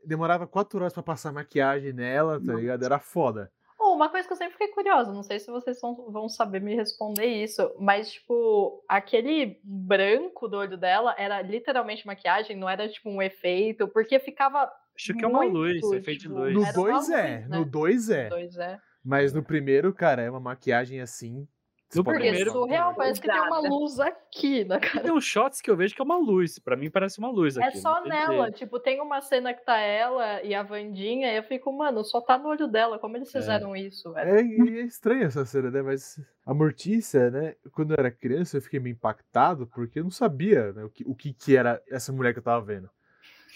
demorava 0.08 0.48
quatro 0.48 0.80
horas 0.80 0.94
pra 0.94 1.04
passar 1.04 1.32
maquiagem 1.34 1.94
nela, 1.94 2.42
tá 2.44 2.54
ligado? 2.54 2.84
Era 2.84 2.98
foda. 2.98 3.52
Oh, 3.80 3.94
uma 3.94 4.10
coisa 4.10 4.28
que 4.28 4.34
eu 4.34 4.38
sempre 4.38 4.54
fiquei 4.54 4.70
curiosa, 4.70 5.14
não 5.14 5.22
sei 5.22 5.40
se 5.40 5.52
vocês 5.52 5.80
vão, 5.80 6.10
vão 6.10 6.28
saber 6.28 6.60
me 6.60 6.76
responder 6.76 7.26
isso, 7.26 7.72
mas, 7.80 8.12
tipo, 8.12 8.84
aquele 8.88 9.60
branco 9.64 10.48
do 10.48 10.58
olho 10.58 10.78
dela 10.78 11.14
era 11.18 11.40
literalmente 11.44 12.08
maquiagem, 12.08 12.58
não 12.58 12.68
era, 12.68 12.90
tipo, 12.90 13.10
um 13.10 13.22
efeito, 13.22 13.88
porque 13.88 14.18
ficava. 14.20 14.72
Acho 14.96 15.14
que 15.14 15.24
é 15.24 15.28
uma 15.28 15.40
muito, 15.40 15.54
luz, 15.54 15.84
efeito 15.92 16.22
de 16.22 16.28
tipo, 16.28 16.34
luz. 16.34 16.54
No 16.54 16.74
2 16.74 16.78
é, 16.78 16.92
luz, 16.92 17.10
né? 17.10 17.48
no 17.50 17.66
2 17.66 18.10
é. 18.10 18.30
Dois, 18.30 18.58
é. 18.58 18.80
Mas 19.06 19.32
no 19.32 19.44
primeiro, 19.44 19.94
cara, 19.94 20.24
é 20.24 20.30
uma 20.30 20.40
maquiagem 20.40 21.00
assim. 21.00 21.48
No 21.96 22.04
Porque 22.04 22.20
primeiro- 22.20 22.52
ver. 22.52 22.58
surreal, 22.60 22.94
parece 22.96 23.22
que 23.22 23.28
tem 23.32 23.40
uma 23.40 23.60
luz 23.60 23.98
aqui 24.00 24.66
na 24.66 24.78
cara. 24.80 25.00
Tem 25.00 25.12
uns 25.12 25.24
shots 25.24 25.62
que 25.62 25.72
eu 25.72 25.76
vejo 25.78 25.96
que 25.96 26.02
é 26.02 26.04
uma 26.06 26.18
luz. 26.18 26.60
Pra 26.60 26.76
mim 26.76 26.90
parece 26.92 27.18
uma 27.20 27.30
luz 27.32 27.56
É 27.58 27.64
aqui. 27.64 27.78
só 27.78 27.96
não 27.96 28.02
sei 28.04 28.12
nela, 28.12 28.52
dizer. 28.52 28.58
tipo, 28.66 28.78
tem 28.80 29.00
uma 29.00 29.22
cena 29.22 29.54
que 29.54 29.64
tá 29.64 29.78
ela 29.78 30.42
e 30.44 30.54
a 30.54 30.64
Vandinha, 30.64 31.32
e 31.32 31.38
eu 31.38 31.44
fico, 31.44 31.72
mano, 31.72 32.04
só 32.04 32.20
tá 32.20 32.38
no 32.38 32.50
olho 32.50 32.68
dela, 32.68 33.00
como 33.00 33.16
eles 33.16 33.34
É. 33.34 33.40
fizeram 33.40 33.74
isso, 33.76 34.12
velho? 34.12 34.30
É, 34.36 34.42
e 34.44 34.80
é 34.80 34.84
estranho 34.84 35.24
essa 35.24 35.46
cena, 35.46 35.72
né? 35.72 35.82
Mas 35.82 36.20
a 36.46 36.54
Mortícia, 36.54 37.32
né? 37.32 37.56
Quando 37.72 37.92
eu 37.92 37.98
era 38.00 38.12
criança, 38.12 38.58
eu 38.58 38.62
fiquei 38.62 38.80
meio 38.82 38.94
impactado 38.94 39.66
porque 39.68 40.00
eu 40.00 40.04
não 40.04 40.12
sabia 40.12 40.74
né, 40.74 40.84
o, 40.84 40.90
que, 40.90 41.04
o 41.08 41.16
que, 41.16 41.34
que 41.34 41.56
era 41.56 41.82
essa 41.90 42.12
mulher 42.12 42.34
que 42.34 42.40
eu 42.40 42.44
tava 42.44 42.66
vendo. 42.66 42.90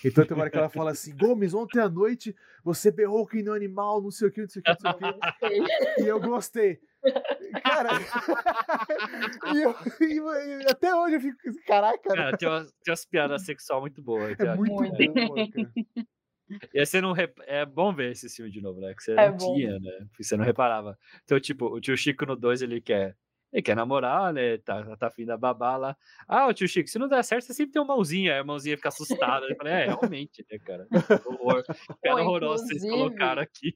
Então 0.04 0.26
tem 0.26 0.36
uma 0.36 0.42
hora 0.44 0.50
que 0.52 0.58
ela 0.58 0.70
fala 0.70 0.92
assim: 0.92 1.16
Gomes, 1.16 1.54
ontem 1.54 1.80
à 1.80 1.90
noite 1.90 2.36
você 2.64 2.92
berrou 2.92 3.26
que 3.28 3.48
um 3.48 3.54
animal, 3.54 4.02
não 4.02 4.12
sei 4.12 4.28
o 4.28 4.32
que, 4.32 4.42
não 4.42 4.50
sei 4.50 4.62
o 4.62 4.64
que, 4.64 4.70
não 4.72 4.78
sei 4.80 5.62
o 5.62 5.66
que. 5.96 6.02
e 6.04 6.08
eu 6.08 6.20
gostei. 6.20 6.80
Cara, 7.64 7.90
e, 9.56 9.62
eu- 9.62 9.76
e- 10.02 10.64
e 10.64 10.70
até 10.70 10.96
hoje 10.96 11.16
eu 11.16 11.22
fico. 11.22 11.38
Caraca, 11.66 12.10
Cara, 12.16 12.38
tem 12.38 12.48
umas, 12.48 12.72
tem 12.84 12.92
umas 12.92 13.06
piadas 13.06 13.42
sexuais 13.44 13.82
muito 13.82 14.02
boas. 14.02 14.40
é 14.40 14.56
muito 14.56 14.94
cara. 14.94 15.72
E 16.74 16.80
aí 16.80 16.86
você 16.86 17.00
não 17.02 17.14
rep... 17.14 17.34
É 17.48 17.66
bom 17.66 17.94
ver 17.94 18.12
esse 18.12 18.30
filme 18.30 18.52
de 18.52 18.62
novo, 18.62 18.80
né? 18.82 18.94
Que 18.94 19.02
você 19.04 19.14
É 19.14 19.30
não 19.30 19.38
bom. 19.38 19.56
tinha, 19.56 19.80
né? 19.80 20.06
Porque 20.10 20.24
você 20.24 20.36
não 20.36 20.44
reparava. 20.44 20.98
Então, 21.24 21.40
tipo, 21.40 21.66
o 21.66 21.80
tio 21.80 21.96
Chico 21.98 22.26
no 22.26 22.36
2 22.36 22.62
ele 22.62 22.82
quer 22.82 23.16
Ele 23.52 23.62
quer 23.62 23.76
namorar, 23.76 24.32
né? 24.34 24.58
Tá, 24.60 24.96
tá 24.96 25.08
afim 25.08 25.26
da 25.26 25.38
babá 25.38 25.76
lá. 25.76 25.98
Ah, 26.28 26.48
o 26.48 26.54
tio 26.54 26.68
Chico, 26.68 26.90
se 26.90 26.98
não 26.98 27.08
der 27.08 27.24
certo, 27.24 27.44
você 27.46 27.54
sempre 27.54 27.74
tem 27.74 27.82
uma 27.82 27.96
mãozinha. 27.96 28.34
Aí 28.34 28.40
a 28.40 28.44
mãozinha 28.44 28.78
fica 28.78 28.90
assustada. 28.90 29.46
Eu 29.50 29.56
falei, 29.58 29.74
é, 29.74 29.86
realmente, 29.88 30.46
né, 30.50 30.58
cara? 30.60 30.88
Horror. 31.26 31.64
Cara 32.02 32.22
horroroso 32.22 32.66
vocês 32.66 32.82
colocaram 32.82 33.42
aqui. 33.42 33.76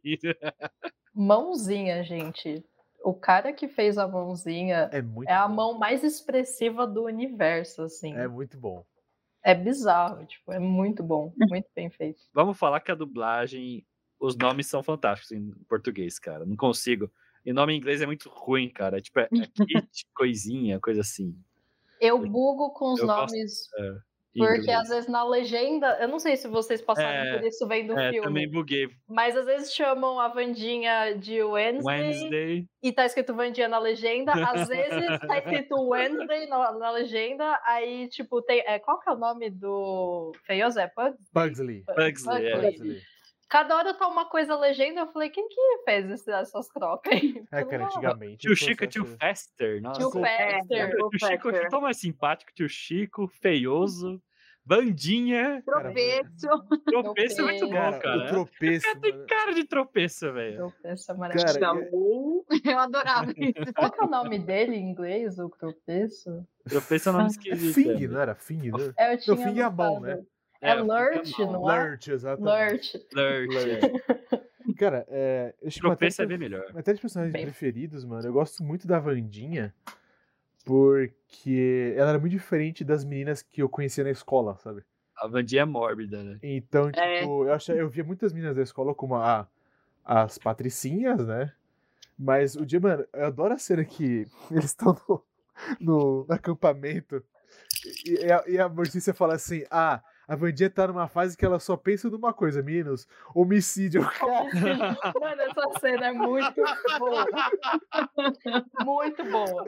Mãozinha, 1.13 2.03
gente. 2.03 2.63
O 3.03 3.13
cara 3.13 3.53
que 3.53 3.67
fez 3.67 3.97
a 3.97 4.07
mãozinha 4.07 4.89
É 4.91 5.01
muito 5.01 5.29
é 5.29 5.33
a 5.33 5.47
bom. 5.47 5.53
mão 5.55 5.77
mais 5.77 6.03
expressiva 6.03 6.87
do 6.87 7.03
universo, 7.03 7.83
assim. 7.83 8.15
É 8.15 8.27
muito 8.27 8.57
bom. 8.57 8.83
É 9.43 9.53
bizarro, 9.53 10.25
tipo, 10.25 10.51
é 10.51 10.57
muito 10.57 11.03
bom, 11.03 11.31
muito 11.37 11.67
bem 11.75 11.87
feito. 11.91 12.19
Vamos 12.33 12.57
falar 12.57 12.79
que 12.79 12.91
a 12.91 12.95
dublagem, 12.95 13.85
os 14.19 14.35
nomes 14.35 14.65
são 14.65 14.81
fantásticos 14.81 15.33
em 15.33 15.51
português, 15.69 16.17
cara. 16.17 16.45
Não 16.47 16.55
consigo. 16.55 17.11
E 17.45 17.53
nome 17.53 17.73
em 17.73 17.77
inglês 17.77 18.01
é 18.01 18.05
muito 18.05 18.29
ruim, 18.29 18.69
cara. 18.69 18.99
Tipo, 18.99 19.19
é, 19.19 19.23
é 19.23 19.65
kit, 19.65 20.05
coisinha, 20.15 20.79
coisa 20.79 21.01
assim. 21.01 21.35
Eu 22.01 22.17
bugo 22.19 22.71
com 22.71 22.93
os 22.93 22.99
Eu 22.99 23.07
gosto- 23.07 23.31
nomes, 23.31 23.69
Em 24.35 24.39
porque 24.39 24.57
inglês. 24.63 24.79
às 24.79 24.89
vezes 24.89 25.07
na 25.09 25.23
legenda, 25.23 25.97
eu 26.01 26.09
não 26.09 26.19
sei 26.19 26.35
se 26.35 26.45
vocês 26.47 26.81
passaram 26.81 27.07
É, 27.29 27.37
por 27.37 27.47
isso 27.47 27.65
vendo 27.67 27.93
o 27.93 27.97
É, 27.99 28.09
filme, 28.11 28.27
também 28.27 28.49
buguei. 28.51 28.89
mas 29.07 29.37
às 29.37 29.45
vezes 29.45 29.73
chamam 29.73 30.19
a 30.19 30.27
Vandinha 30.27 31.15
de 31.17 31.41
Wednesday, 31.41 31.85
Wednesday. 32.01 32.67
e 32.83 32.91
tá 32.91 33.05
escrito 33.05 33.33
Vandinha 33.33 33.69
na 33.69 33.79
legenda, 33.79 34.33
às 34.33 34.67
vezes 34.67 35.19
tá 35.25 35.37
escrito 35.37 35.87
Wednesday 35.87 36.47
na, 36.47 36.71
na 36.73 36.91
legenda, 36.91 37.57
aí 37.65 38.09
tipo 38.09 38.41
tem, 38.41 38.59
é, 38.67 38.77
qual 38.77 38.99
que 38.99 39.09
é 39.09 39.13
o 39.13 39.17
nome 39.17 39.49
do 39.49 40.33
feioso? 40.45 40.77
É 40.79 40.87
Pug? 40.87 41.15
Pugsley. 41.33 41.83
Pugsley, 41.85 42.45
é. 42.45 42.59
Pugsley. 42.71 43.01
Cada 43.47 43.75
hora 43.77 43.93
tá 43.93 44.07
uma 44.07 44.25
coisa 44.27 44.55
legenda, 44.57 45.01
eu 45.01 45.07
falei, 45.07 45.29
quem 45.29 45.47
que 45.47 45.55
fez 45.85 46.27
essas 46.27 46.67
trocas 46.69 47.13
aí? 47.13 47.43
É, 47.51 47.63
cara, 47.63 47.77
não- 47.79 47.85
antigamente. 47.87 48.37
Tio 48.37 48.53
o 48.53 48.55
Chico 48.55 48.83
e 48.83 48.87
tio 48.87 49.05
Fester. 49.05 49.81
Nossa. 49.81 49.99
Tio 49.99 50.25
É, 50.25 50.53
Fester. 50.61 50.95
o 51.03 51.09
Tio 51.09 51.19
Chico 51.19 51.43
Fester. 51.43 51.55
aqui 51.61 51.69
tão 51.69 51.81
mais 51.81 51.97
simpático. 51.97 52.51
Tio 52.53 52.67
Chico, 52.67 53.27
feioso, 53.27 54.19
bandinha. 54.65 55.61
Tropeço. 55.63 56.47
Tropeço 56.85 57.41
é 57.41 57.43
muito 57.43 57.67
bom, 57.67 57.73
Cara, 57.99 58.17
o 58.17 58.27
tropeço. 58.27 58.85
Cara, 58.85 58.99
tem 58.99 59.25
cara 59.27 59.53
de 59.53 59.63
tropeço, 59.65 60.33
velho. 60.33 60.57
Tropeço 60.57 61.11
é 61.11 61.15
maravilhoso. 61.15 62.45
Eu 62.65 62.79
adorava 62.79 63.31
isso. 63.37 63.73
Qual 63.75 63.91
que 63.91 64.01
é 64.01 64.03
o 64.03 64.09
nome 64.09 64.39
dele 64.39 64.75
em 64.75 64.89
inglês, 64.89 65.37
o 65.39 65.49
tropeço? 65.49 66.45
Tropeço 66.67 67.09
é 67.09 67.11
um 67.11 67.15
nome 67.15 67.25
É 67.27 67.29
esquisito. 67.29 67.75
Fing, 67.75 68.07
né? 68.07 68.07
não 68.07 68.19
era? 68.21 68.35
Fing, 68.35 68.71
né? 68.71 68.93
É, 68.97 69.13
eu 69.13 69.19
tinha 69.19 69.37
Fing 69.37 69.59
é 69.59 69.63
anotado. 69.63 69.99
né? 70.01 70.23
É, 70.61 70.73
o 70.75 70.77
Fing 70.79 70.87
Lurch, 70.87 71.39
não 71.45 71.71
é? 71.71 71.83
Lurch, 71.83 72.11
exatamente. 72.11 72.97
Lurch. 73.13 73.49
Lurch. 73.53 73.69
é. 73.69 74.45
Cara, 74.77 75.05
é, 75.09 75.53
eu 75.61 75.67
acho 75.67 75.79
que 75.79 75.87
até, 75.87 76.07
é 76.07 76.25
bem 76.25 76.37
melhor. 76.37 76.65
até 76.75 76.91
de 76.93 76.99
personagens 76.99 77.31
Bem. 77.33 77.43
preferidos, 77.43 78.03
mano, 78.03 78.27
eu 78.27 78.33
gosto 78.33 78.63
muito 78.63 78.87
da 78.87 78.99
Vandinha, 78.99 79.73
porque 80.65 81.93
ela 81.95 82.09
era 82.09 82.19
muito 82.19 82.31
diferente 82.31 82.83
das 82.83 83.05
meninas 83.05 83.41
que 83.41 83.61
eu 83.61 83.69
conhecia 83.69 84.03
na 84.03 84.09
escola, 84.11 84.57
sabe? 84.57 84.83
A 85.17 85.27
Vandinha 85.27 85.61
é 85.61 85.65
mórbida, 85.65 86.23
né? 86.23 86.39
Então, 86.41 86.91
tipo, 86.91 86.99
É. 87.03 87.23
eu, 87.23 87.53
achava, 87.53 87.79
eu 87.79 87.87
via 87.89 88.03
muitas 88.03 88.33
meninas 88.33 88.55
da 88.55 88.63
escola 88.63 88.93
como 88.93 89.15
a, 89.15 89.47
as 90.03 90.37
patricinhas, 90.37 91.25
né? 91.25 91.53
Mas 92.17 92.55
o 92.55 92.65
dia, 92.65 92.79
mano, 92.79 93.05
eu 93.13 93.25
adoro 93.25 93.53
a 93.53 93.57
cena 93.57 93.85
que 93.85 94.27
eles 94.51 94.65
estão 94.65 94.97
no, 95.07 95.23
no, 95.79 96.25
no 96.27 96.33
acampamento 96.33 97.23
e, 98.05 98.25
e 98.25 98.31
a, 98.31 98.43
e 98.47 98.59
a 98.59 98.67
Mortícia 98.67 99.13
fala 99.13 99.35
assim: 99.35 99.63
Ah, 99.69 100.01
a 100.27 100.35
Vandinha 100.35 100.69
tá 100.69 100.87
numa 100.87 101.07
fase 101.07 101.37
que 101.37 101.45
ela 101.45 101.59
só 101.59 101.77
pensa 101.77 102.09
numa 102.09 102.33
coisa, 102.33 102.61
meninos, 102.63 103.07
homicídio. 103.33 104.01
Mano, 104.01 105.41
essa 105.41 105.79
cena 105.79 106.07
é 106.07 106.11
muito 106.11 106.61
boa. 106.99 107.25
Muito 108.83 109.23
boa. 109.23 109.23
Muito 109.23 109.23
boa. 109.31 109.65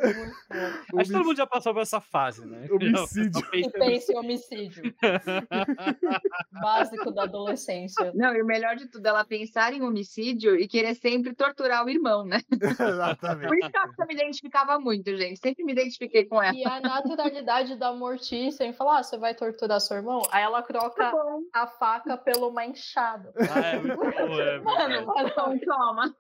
Acho 0.98 1.10
que 1.10 1.12
todo 1.12 1.26
mundo 1.26 1.38
já 1.38 1.48
passou 1.48 1.74
por 1.74 1.82
essa 1.82 2.02
fase, 2.02 2.46
né? 2.46 2.68
Homicídio. 2.72 3.42
E 3.54 3.70
pensa 3.70 4.14
em 4.14 4.18
homicídio. 4.18 4.96
Básico 6.62 7.12
da 7.12 7.24
adolescência. 7.24 8.12
Não, 8.16 8.36
e 8.36 8.42
o 8.42 8.46
melhor 8.46 8.76
de 8.76 8.88
tudo, 8.88 9.06
ela 9.06 9.24
pensar 9.24 9.74
em 9.74 9.82
homicídio 9.82 10.56
e 10.56 10.68
querer 10.68 10.96
sempre 10.96 11.34
torturar 11.36 11.86
o 11.86 11.90
irmão, 11.90 12.26
né? 12.26 12.42
Exatamente. 12.52 13.48
Por 13.48 13.58
isso 13.58 13.70
que 13.70 14.02
eu 14.02 14.08
me 14.08 14.14
identificava 14.14 14.80
muito, 14.80 15.16
gente. 15.16 15.40
Sempre 15.40 15.64
me 15.64 15.72
identifiquei 15.74 16.26
com 16.26 16.42
ela. 16.42 16.56
E 16.56 16.66
a 16.66 16.80
naturalidade 16.80 17.76
da 17.76 17.94
Mortícia 17.94 18.64
em 18.64 18.74
falar, 18.74 19.00
ah, 19.00 19.04
você 19.04 19.18
vai 19.18 19.36
torturar 19.36 19.80
seu 19.80 19.98
irmão? 19.98 20.22
Aí 20.32 20.47
ela 20.48 20.62
troca 20.64 21.12
Tá 21.12 21.40
a 21.54 21.68
faca 21.68 22.18
pela 22.18 22.48
uma 22.48 22.66
enxada. 22.66 23.34
Ah, 23.52 23.60
é 23.68 23.80
muito 23.80 23.96
bom, 24.00 24.40
é 24.42 24.60
Mano, 24.60 25.06
mano, 25.06 25.28
então 25.30 25.60
toma. 25.60 26.16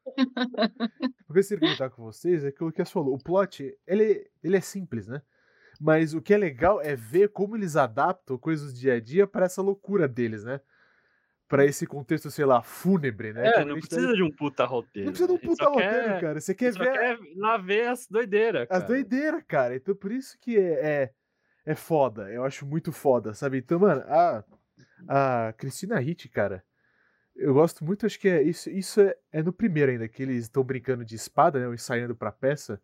O 1.30 1.34
que 1.34 1.40
eu 1.40 1.44
queria 1.44 1.60
comentar 1.60 1.90
com 1.90 2.04
vocês 2.04 2.44
é 2.46 2.50
aquilo 2.50 2.72
que 2.72 2.82
a 2.82 2.86
falou. 2.86 3.14
O 3.16 3.24
plot, 3.24 3.76
ele, 3.86 4.30
ele 4.44 4.58
é 4.58 4.62
simples, 4.62 5.08
né? 5.08 5.22
Mas 5.80 6.14
o 6.14 6.22
que 6.22 6.34
é 6.34 6.38
legal 6.38 6.82
é 6.82 6.96
ver 6.96 7.30
como 7.30 7.56
eles 7.56 7.76
adaptam 7.76 8.38
coisas 8.38 8.74
do 8.74 8.80
dia 8.80 8.94
a 8.96 9.00
dia 9.00 9.28
para 9.28 9.46
essa 9.46 9.62
loucura 9.62 10.08
deles, 10.08 10.44
né? 10.44 10.60
Pra 11.48 11.64
esse 11.66 11.86
contexto, 11.86 12.30
sei 12.32 12.46
lá, 12.46 12.62
fúnebre, 12.62 13.32
né? 13.32 13.48
É, 13.48 13.52
Como 13.54 13.64
a 13.64 13.70
não 13.70 13.80
precisa 13.80 14.12
de 14.14 14.24
um 14.24 14.32
puta 14.32 14.66
roteiro. 14.66 15.06
Não 15.06 15.14
precisa 15.14 15.28
de 15.28 15.34
um 15.34 15.38
né? 15.38 15.48
Puta 15.56 15.66
roteiro, 15.70 15.92
quer- 16.08 16.22
cara. 16.22 16.42
Você 16.42 16.56
quer 16.56 16.74
ver 16.74 16.92
quer 16.92 17.18
lá 17.38 17.58
ver 17.58 17.88
as 17.88 18.08
doideiras, 18.08 18.64
as 18.64 18.68
cara. 18.68 18.84
doideiras, 18.86 19.44
cara. 19.48 19.76
Então 19.76 19.96
por 19.96 20.12
isso 20.12 20.38
que 20.42 20.58
é, 20.58 20.72
é, 21.04 21.12
é 21.68 21.76
foda. 21.76 22.32
Eu 22.32 22.46
acho 22.46 22.66
muito 22.66 22.94
foda, 22.94 23.34
sabe? 23.34 23.58
Então, 23.58 23.78
mano, 23.78 24.02
a, 24.08 24.44
a 25.08 25.54
Cristina 25.54 26.02
Hitt, 26.02 26.30
cara, 26.30 26.64
eu 27.36 27.54
gosto 27.54 27.84
muito, 27.84 28.06
acho 28.06 28.18
que 28.18 28.30
é 28.30 28.42
isso, 28.42 28.70
isso 28.70 29.02
é, 29.02 29.16
é 29.34 29.44
no 29.44 29.52
primeiro 29.52 29.92
ainda, 29.92 30.08
que 30.08 30.24
eles 30.24 30.44
estão 30.44 30.64
brincando 30.64 31.04
de 31.04 31.16
espada, 31.16 31.60
né? 31.60 31.74
Ensaiando 31.74 32.16
pra 32.16 32.32
peça. 32.32 32.82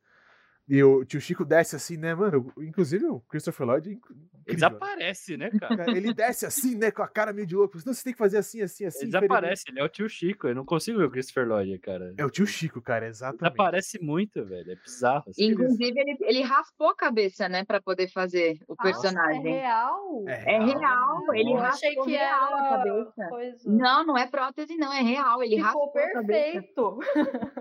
E 0.67 0.82
o 0.82 1.03
tio 1.03 1.20
Chico 1.20 1.43
desce 1.43 1.75
assim, 1.75 1.98
né, 1.98 2.15
mano? 2.15 2.51
Inclusive 2.58 3.05
o 3.05 3.20
Christopher 3.22 3.67
Lloyd. 3.67 3.89
é 3.89 3.93
inc- 3.93 4.05
Ele 4.10 4.22
incrível, 4.22 4.46
né? 4.48 4.55
desaparece, 4.55 5.38
né, 5.38 5.50
cara? 5.60 5.75
Cara, 5.77 5.98
Ele 5.98 6.13
desce 6.13 6.46
assim, 6.46 6.75
né? 6.77 6.89
Com 6.89 7.03
a 7.03 7.08
cara 7.08 7.34
meio 7.34 7.46
de 7.46 7.53
louco. 7.53 7.77
Não, 7.86 7.93
você 7.93 8.01
tem 8.01 8.13
que 8.13 8.17
fazer 8.20 8.38
assim, 8.38 8.62
assim, 8.62 8.86
assim. 8.86 9.00
Ele 9.01 9.12
desaparece, 9.12 9.65
ele 9.67 9.82
é 9.82 9.84
o 9.84 9.89
tio 9.89 10.08
Chico. 10.08 10.48
Eu 10.48 10.55
não 10.55 10.63
consigo 10.63 11.00
ver 11.00 11.05
o 11.05 11.12
Christopher 11.12 11.46
Lloyd, 11.48 11.77
cara. 11.79 12.13
É 12.17 12.25
o 12.25 12.29
tio 12.29 12.48
Chico, 12.48 12.82
cara, 12.82 13.05
exatamente. 13.08 13.41
Desaparece 13.41 14.00
muito, 14.01 14.46
velho. 14.46 14.72
É 14.72 14.75
bizarro. 14.75 15.25
assim. 15.29 15.43
Inclusive, 15.48 16.00
ele, 16.00 16.17
ele 16.22 16.41
raspou 16.41 16.88
a 16.89 16.96
cabeça, 16.96 17.50
né, 17.50 17.65
pra 17.65 17.82
poder 17.82 18.08
fazer 18.10 18.58
o 18.65 18.75
Nossa, 18.77 18.89
é 18.89 18.91
personagem. 18.93 19.43
real? 19.53 20.24
É 20.27 20.60
real, 20.63 21.34
ele 21.34 21.51
Eu 21.51 21.55
raspou 21.58 21.89
achei 21.89 21.96
que 22.03 22.10
real 22.12 22.55
a 22.55 22.65
era 22.65 22.77
cabeça. 22.77 23.27
coisa. 23.29 23.58
Não, 23.65 24.05
não 24.05 24.17
é 24.17 24.27
prótese, 24.27 24.77
não, 24.77 24.93
é 24.93 25.01
real. 25.01 25.43
Ele 25.43 25.58
Ficou 25.58 25.65
raspou 25.65 25.89
a 26.01 26.12
cabeça. 26.13 26.24
perfeito. 26.24 27.00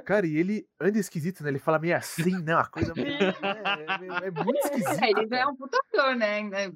Cara, 0.04 0.24
e 0.26 0.36
ele 0.36 0.66
anda 0.80 0.98
esquisito, 0.98 1.42
né? 1.42 1.50
Ele 1.50 1.58
fala 1.58 1.78
meio 1.80 1.96
assim, 1.96 2.40
né? 2.42 2.54
Uma 2.54 2.68
coisa 2.68 2.91
É, 2.96 4.24
é, 4.24 4.28
é 4.28 4.30
muito 4.30 4.58
esquisito. 4.58 4.82
É, 5.04 5.10
ele 5.10 5.34
é 5.34 5.46
um 5.46 5.56
puta 5.56 5.78
ator, 5.78 6.16
né? 6.16 6.40
É, 6.40 6.70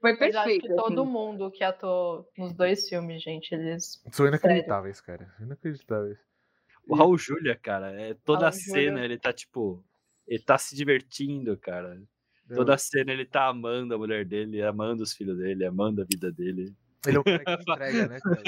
Foi 0.00 0.12
Mas 0.12 0.20
acho 0.22 0.32
perfeito. 0.32 0.66
que 0.68 0.74
todo 0.74 1.02
assim. 1.02 1.10
mundo 1.10 1.50
que 1.50 1.64
atuou 1.64 2.28
nos 2.36 2.52
dois 2.54 2.88
filmes, 2.88 3.22
gente, 3.22 3.52
eles. 3.54 4.02
São 4.12 4.26
inacreditáveis, 4.26 5.00
cara. 5.00 5.32
Inacreditáveis. 5.40 6.18
O 6.88 6.94
Raul 6.94 7.18
Júlia, 7.18 7.56
cara, 7.56 7.90
é 8.00 8.14
toda 8.14 8.40
Raul 8.40 8.48
a 8.48 8.52
cena 8.52 8.90
Júlia. 8.90 9.04
ele 9.04 9.18
tá 9.18 9.32
tipo. 9.32 9.84
Ele 10.26 10.42
tá 10.42 10.58
se 10.58 10.74
divertindo, 10.76 11.56
cara. 11.56 12.00
Toda 12.54 12.74
a 12.74 12.78
cena 12.78 13.12
ele 13.12 13.24
tá 13.24 13.46
amando 13.48 13.94
a 13.94 13.98
mulher 13.98 14.24
dele, 14.24 14.62
amando 14.62 15.02
os 15.02 15.12
filhos 15.12 15.36
dele, 15.38 15.64
amando 15.64 16.02
a 16.02 16.04
vida 16.04 16.30
dele. 16.30 16.72
Ele 17.06 17.16
é 17.16 17.20
o 17.20 17.24
cara 17.24 17.44
que 17.44 17.70
entrega, 17.72 18.08
né, 18.08 18.18
cara? 18.20 18.42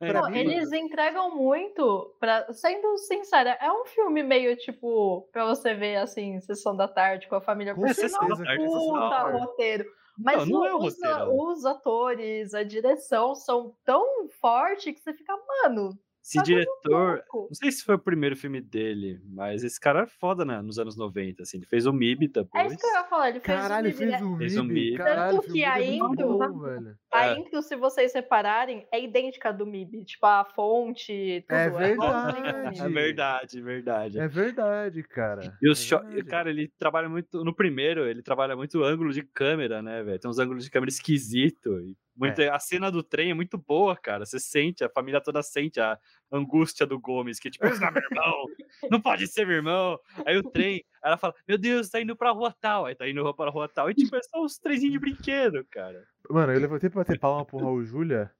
Não, 0.24 0.30
mim, 0.30 0.38
eles 0.38 0.72
entregam 0.72 1.34
muito, 1.34 2.14
pra... 2.20 2.52
sendo 2.52 2.96
sincera, 2.98 3.58
é 3.60 3.70
um 3.72 3.84
filme 3.86 4.22
meio 4.22 4.56
tipo, 4.56 5.28
pra 5.32 5.44
você 5.46 5.74
ver 5.74 5.96
assim, 5.96 6.40
sessão 6.40 6.76
da 6.76 6.88
tarde 6.88 7.28
com 7.28 7.36
a 7.36 7.40
família, 7.40 7.74
Com 7.74 7.80
porque 7.82 7.94
certeza, 7.94 8.18
não 8.20 8.28
da 8.28 8.36
Tarde 8.44 8.62
é 8.62 8.66
puta 8.66 9.30
roteiro. 9.38 9.84
Mas 10.16 10.46
não 10.48 10.64
é 10.64 10.72
o- 10.72 10.78
um 10.78 10.84
os, 10.84 10.94
roteiro, 10.94 11.42
os 11.50 11.64
atores, 11.64 12.54
a 12.54 12.62
direção 12.62 13.34
são 13.34 13.74
tão 13.84 14.28
fortes 14.40 14.94
que 14.94 15.00
você 15.00 15.12
fica, 15.12 15.34
mano, 15.64 15.98
Esse 16.24 16.38
tá 16.38 16.42
diretor. 16.42 17.22
Não 17.34 17.48
sei 17.52 17.70
se 17.70 17.84
foi 17.84 17.96
o 17.96 17.98
primeiro 17.98 18.34
filme 18.34 18.58
dele, 18.58 19.20
mas 19.26 19.62
esse 19.62 19.78
cara 19.78 20.04
é 20.04 20.06
foda, 20.06 20.42
né? 20.42 20.62
Nos 20.62 20.78
anos 20.78 20.96
90, 20.96 21.42
assim. 21.42 21.58
Ele 21.58 21.66
fez 21.66 21.84
o 21.84 21.92
MIB 21.92 22.24
É 22.24 22.28
depois. 22.28 22.72
isso 22.72 22.78
que 22.80 22.86
eu 22.86 22.92
ia 22.94 23.04
falar, 23.04 23.28
ele 23.28 23.40
fez 23.40 23.60
Caralho, 23.60 23.84
um 23.84 23.88
ele 23.90 23.96
fez 23.98 24.22
um 24.22 24.38
Fez 24.38 24.56
um 24.56 24.64
MIB. 24.64 24.74
MIB. 24.92 24.96
Caralho, 24.96 25.36
Tanto 25.42 25.52
que 25.52 25.64
a 25.64 25.74
MIB 25.78 25.96
intro- 25.96 26.58
velho. 26.60 26.96
A 27.12 27.26
É. 27.26 27.38
intro, 27.38 27.60
se 27.62 27.76
vocês 27.76 28.10
separarem, 28.10 28.86
é 28.90 29.02
idêntica 29.04 29.52
do 29.52 29.66
MIB. 29.66 30.04
Tipo, 30.06 30.24
a 30.24 30.44
fonte, 30.46 31.44
tudo. 31.46 31.56
É 31.56 31.66
igualzinho 31.92 32.06
ao 32.06 32.32
verdade. 32.32 32.80
É 32.80 32.82
MIB. 32.84 32.94
verdade, 32.94 33.60
verdade. 33.60 34.18
É 34.18 34.26
verdade, 34.28 35.02
cara. 35.02 35.58
E 35.60 35.70
os 35.70 35.78
É 35.82 35.86
shot- 35.88 36.24
cara, 36.24 36.48
ele 36.48 36.72
trabalha 36.78 37.08
muito. 37.08 37.44
No 37.44 37.54
primeiro, 37.54 38.06
ele 38.08 38.22
trabalha 38.22 38.56
muito 38.56 38.82
ângulo 38.82 39.12
de 39.12 39.22
câmera, 39.22 39.82
né, 39.82 40.02
velho? 40.02 40.18
Tem 40.18 40.30
uns 40.30 40.38
ângulos 40.38 40.64
de 40.64 40.70
câmera 40.70 40.88
esquisito. 40.88 41.80
E 41.80 41.94
muito, 42.16 42.40
A 42.42 42.58
cena 42.58 42.90
do 42.90 43.02
trem 43.02 43.30
é 43.30 43.34
muito 43.34 43.58
boa, 43.58 43.96
cara. 43.96 44.24
Você 44.24 44.38
sente, 44.38 44.84
a 44.84 44.88
família 44.88 45.20
toda 45.20 45.42
sente 45.42 45.80
a 45.80 45.98
angústia 46.30 46.86
do 46.86 46.98
Gomes, 46.98 47.40
que 47.40 47.50
tipo, 47.50 47.66
esse 47.66 47.80
não 47.80 47.88
é 47.88 47.90
meu 47.90 48.02
irmão, 48.02 48.44
não 48.90 49.00
pode 49.00 49.26
ser 49.26 49.46
meu 49.46 49.56
irmão. 49.56 49.98
Aí 50.24 50.36
o 50.36 50.42
trem, 50.42 50.84
ela 51.02 51.16
fala, 51.16 51.34
meu 51.46 51.58
Deus, 51.58 51.88
tá 51.88 52.00
indo 52.00 52.16
pra 52.16 52.30
rua 52.30 52.54
tal. 52.60 52.86
Aí 52.86 52.94
tá 52.94 53.08
indo 53.08 53.34
pra 53.34 53.50
rua 53.50 53.68
tal. 53.68 53.90
E 53.90 53.94
tipo, 53.94 54.14
é 54.14 54.22
só 54.22 54.42
uns 54.42 54.58
trenzinhos 54.58 54.92
de 54.92 54.98
brinquedo, 54.98 55.64
cara. 55.70 56.06
Mano, 56.30 56.52
eu 56.52 56.60
levantei 56.60 56.88
pra 56.88 57.00
bater 57.00 57.18
palma 57.18 57.44
pro 57.44 57.58
Raul 57.58 57.84
Júlia 57.84 58.30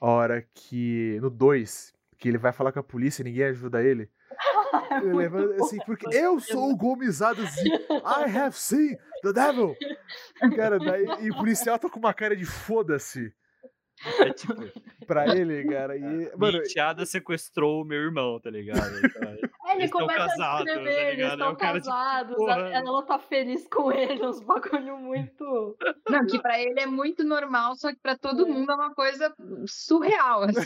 a 0.00 0.08
hora 0.08 0.46
que. 0.54 1.18
No 1.20 1.30
2, 1.30 1.94
que 2.18 2.28
ele 2.28 2.38
vai 2.38 2.52
falar 2.52 2.72
com 2.72 2.80
a 2.80 2.84
polícia 2.84 3.22
e 3.22 3.24
ninguém 3.24 3.44
ajuda 3.44 3.82
ele. 3.82 4.10
Ele 5.02 5.14
levanta 5.14 5.62
assim, 5.62 5.78
porque 5.86 6.06
eu 6.14 6.40
sou 6.40 6.70
o 6.70 6.76
gomizado 6.76 7.44
Z. 7.44 7.68
I 7.68 8.36
have 8.36 8.56
seen 8.56 8.96
the 9.22 9.32
devil. 9.32 9.76
Cara, 10.56 10.78
daí, 10.78 11.06
e 11.20 11.30
o 11.30 11.36
policial 11.36 11.78
tá 11.78 11.88
com 11.88 11.98
uma 11.98 12.14
cara 12.14 12.36
de 12.36 12.44
foda-se 12.44 13.32
É 14.20 14.32
tipo, 14.32 14.54
pra 15.06 15.34
ele, 15.34 15.64
cara. 15.64 15.96
E, 15.96 16.00
minha 16.00 16.30
mano, 16.36 16.58
enteada 16.58 17.06
sequestrou 17.06 17.82
o 17.82 17.84
meu 17.84 17.98
irmão, 17.98 18.38
tá 18.40 18.50
ligado? 18.50 18.80
Então, 19.04 19.32
Ele 19.32 19.82
Eles 19.82 19.90
tão 19.90 20.00
começa 20.00 20.22
a 20.24 20.28
casados, 20.28 20.64
tá 20.66 20.70
escrever, 20.72 21.00
eles 21.02 21.16
ligado? 21.16 21.32
estão 21.32 21.48
É 21.48 21.50
tipo, 21.50 21.60
casados, 21.62 22.48
a- 22.48 22.58
ela 22.70 23.02
tá 23.02 23.18
feliz 23.18 23.66
com 23.68 23.90
ele, 23.90 24.24
uns 24.26 24.40
bagulho 24.40 24.98
muito. 24.98 25.76
Não, 26.08 26.26
que 26.26 26.38
pra 26.40 26.60
ele 26.60 26.78
é 26.80 26.86
muito 26.86 27.24
normal, 27.24 27.74
só 27.76 27.90
que 27.92 27.98
pra 28.00 28.16
todo 28.16 28.46
É. 28.46 28.48
mundo 28.50 28.70
é 28.70 28.74
uma 28.74 28.94
coisa 28.94 29.34
surreal. 29.66 30.44
assim. 30.44 30.60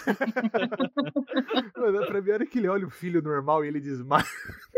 mano, 1.76 2.07
pra 2.07 2.21
mim, 2.21 2.30
a 2.30 2.35
hora 2.35 2.47
que 2.47 2.59
ele 2.59 2.68
olha 2.68 2.87
o 2.87 2.90
filho 2.90 3.23
normal 3.23 3.64
e 3.64 3.68
ele 3.68 3.80
desmaia. 3.80 4.25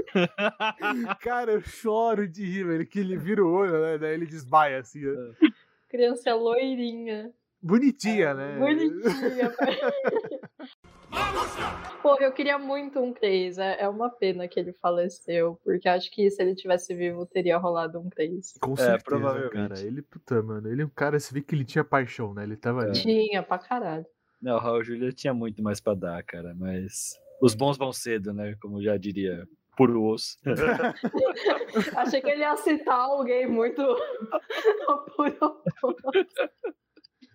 Cara, 1.21 1.53
eu 1.53 1.61
choro 1.63 2.27
de 2.29 2.45
rir, 2.45 2.65
velho. 2.65 2.87
Que 2.87 3.01
ele 3.01 3.17
vira 3.17 3.45
o 3.45 3.51
olho, 3.53 3.81
né? 3.81 3.99
Daí 3.99 4.15
ele 4.15 4.27
desmaia, 4.27 4.81
assim. 4.81 5.01
ó. 5.07 5.47
Criança 5.89 6.35
loirinha. 6.35 7.31
Bonitinha, 7.63 8.35
né? 8.35 8.59
Bonitinha. 8.59 9.53
Pô, 12.03 12.17
eu 12.19 12.33
queria 12.33 12.59
muito 12.59 12.99
um 12.99 13.13
3. 13.13 13.59
É, 13.59 13.83
é 13.83 13.89
uma 13.89 14.09
pena 14.09 14.49
que 14.49 14.59
ele 14.59 14.73
faleceu, 14.73 15.61
porque 15.63 15.87
acho 15.89 16.11
que 16.11 16.31
se 16.31 16.43
ele 16.43 16.55
tivesse 16.55 16.95
vivo 16.95 17.27
teria 17.27 17.59
rolado 17.59 18.01
um 18.01 18.09
3. 18.09 18.55
Com 18.61 18.73
É, 18.73 18.77
certeza, 18.77 19.05
provavelmente. 19.05 19.53
cara. 19.53 19.79
Ele, 19.81 20.01
puta, 20.01 20.43
mano. 20.43 20.69
Ele 20.71 20.83
é 20.83 20.87
um 20.87 20.91
cara, 20.91 21.21
você 21.21 21.35
vê 21.35 21.43
que 21.43 21.55
ele 21.55 21.65
tinha 21.65 21.85
paixão, 21.85 22.33
né? 22.33 22.45
Ele 22.45 22.57
tava 22.57 22.83
ali. 22.83 22.93
Tinha, 22.93 23.43
pra 23.43 23.59
caralho. 23.59 24.07
Não, 24.41 24.57
o 24.57 24.59
Raul 24.59 24.83
Júlia 24.83 25.13
tinha 25.13 25.35
muito 25.35 25.63
mais 25.63 25.81
pra 25.81 25.93
dar, 25.93 26.23
cara, 26.23 26.55
mas 26.57 27.21
os 27.43 27.55
bons 27.55 27.77
vão 27.77 27.93
cedo, 27.93 28.33
né? 28.33 28.57
Como 28.63 28.83
já 28.83 28.97
diria 28.97 29.47
puro 29.77 30.03
osso. 30.03 30.39
Achei 31.97 32.23
que 32.23 32.31
ele 32.31 32.41
ia 32.41 32.57
citar 32.57 32.99
alguém 33.01 33.47
muito. 33.47 33.83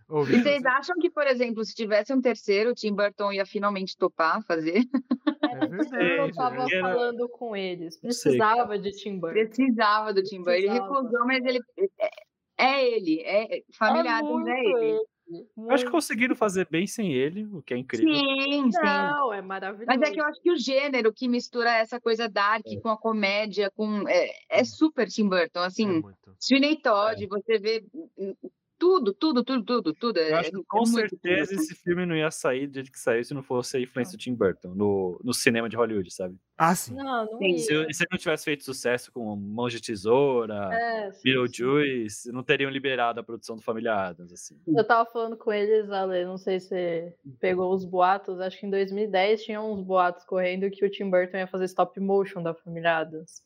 Ô, 0.07 0.21
E 0.23 0.41
vocês 0.41 0.63
acham 0.65 0.95
que, 0.99 1.09
por 1.09 1.25
exemplo, 1.25 1.63
se 1.65 1.73
tivesse 1.73 2.13
um 2.13 2.21
terceiro, 2.21 2.71
o 2.71 2.75
Tim 2.75 2.93
Burton 2.93 3.31
ia 3.31 3.45
finalmente 3.45 3.97
topar 3.97 4.41
fazer? 4.45 4.83
É 5.51 5.67
verdade. 5.67 6.05
eu 6.19 6.33
tava 6.33 6.55
porque 6.57 6.75
era- 6.75 6.93
falando 6.93 7.29
com 7.29 7.55
eles. 7.55 7.99
Precisava 7.99 8.77
de 8.77 8.91
Tim 8.91 9.19
Burton. 9.19 9.33
Precisava 9.33 10.13
do 10.13 10.21
Tim 10.23 10.37
Burton. 10.37 10.51
Ele 10.51 10.69
recusou, 10.69 11.25
mas 11.25 11.43
ele. 11.45 11.59
É, 11.99 12.09
é 12.57 12.87
ele. 12.95 13.21
É, 13.21 13.61
família 13.77 14.11
É 14.11 14.21
é 14.21 14.59
ele. 14.63 14.99
ele, 15.27 15.47
Eu 15.57 15.71
acho 15.71 15.85
que 15.85 15.91
conseguiram 15.91 16.35
fazer 16.35 16.67
bem 16.69 16.85
sem 16.85 17.11
ele, 17.11 17.45
o 17.51 17.61
que 17.63 17.73
é 17.73 17.77
incrível. 17.77 18.13
Sim, 18.13 18.71
sim. 18.71 18.79
Não, 18.83 19.33
é 19.33 19.41
maravilhoso. 19.41 19.87
Mas 19.87 20.01
é 20.07 20.13
que 20.13 20.21
eu 20.21 20.25
acho 20.25 20.39
que 20.39 20.51
o 20.51 20.57
gênero 20.57 21.11
que 21.11 21.27
mistura 21.27 21.71
essa 21.77 21.99
coisa 21.99 22.29
dark 22.29 22.63
É. 22.67 22.79
com 22.79 22.89
a 22.89 22.97
comédia, 22.97 23.71
com 23.75 24.07
é, 24.07 24.29
é 24.51 24.63
super 24.63 25.07
Tim 25.07 25.27
Burton. 25.27 25.61
É 25.61 25.65
Assim, 25.65 25.87
muito. 25.99 26.35
Sweeney 26.39 26.79
Todd, 26.79 27.25
você 27.27 27.57
vê 27.57 27.83
tudo, 28.77 29.13
tudo, 29.13 29.43
tudo, 29.43 29.63
tudo, 29.63 29.93
tudo. 29.93 30.17
Eu 30.17 30.35
é- 30.35 30.39
acho 30.39 30.51
que 30.51 30.57
é 30.57 30.61
com 30.67 30.87
muito 30.87 31.09
certeza 31.09 31.51
Burton. 31.51 31.61
esse 31.63 31.75
filme 31.75 32.05
não 32.05 32.15
ia 32.15 32.31
sair 32.31 32.67
do 32.67 32.73
jeito 32.75 32.91
que 32.91 32.99
saiu 32.99 33.23
se 33.23 33.33
não 33.33 33.43
fosse 33.43 33.77
a 33.77 33.79
influência 33.79 34.17
do 34.17 34.21
Tim 34.21 34.33
Burton 34.33 34.73
no, 34.75 35.19
no 35.23 35.33
cinema 35.33 35.69
de 35.69 35.75
Hollywood, 35.75 36.11
sabe? 36.13 36.35
Ah, 36.57 36.73
sim. 36.73 36.95
Não, 36.95 37.25
não 37.25 37.37
Sim. 37.37 37.57
Se, 37.57 37.65
se 37.65 37.73
ele 37.73 38.09
não 38.11 38.17
tivesse 38.17 38.45
feito 38.45 38.63
sucesso 38.63 39.11
com 39.11 39.35
Mãos 39.35 39.73
de 39.73 39.81
Tesoura, 39.81 40.69
É, 40.73 41.11
sim, 41.11 41.17
sim. 41.17 41.21
Beetlejuice, 41.23 42.31
não 42.31 42.43
teriam 42.43 42.69
liberado 42.69 43.19
a 43.19 43.23
produção 43.23 43.55
do 43.55 43.61
Família 43.61 43.93
Adams, 43.93 44.31
assim. 44.31 44.59
Eu 44.67 44.83
tava 44.85 45.09
falando 45.09 45.37
com 45.37 45.51
eles, 45.51 45.89
Ale, 45.89 46.25
não 46.25 46.37
sei 46.37 46.59
se 46.59 46.69
você 46.69 47.15
pegou 47.39 47.73
os 47.73 47.83
boatos, 47.85 48.39
acho 48.39 48.59
que 48.59 48.65
em 48.65 48.69
2010 48.69 49.43
tinha 49.43 49.61
uns 49.61 49.81
boatos 49.81 50.23
correndo 50.25 50.69
que 50.69 50.85
o 50.85 50.89
Tim 50.89 51.09
Burton 51.09 51.37
ia 51.37 51.47
fazer 51.47 51.65
stop 51.65 51.99
motion 51.99 52.41
da 52.41 52.53
Família 52.53 52.99
Adams. 52.99 53.43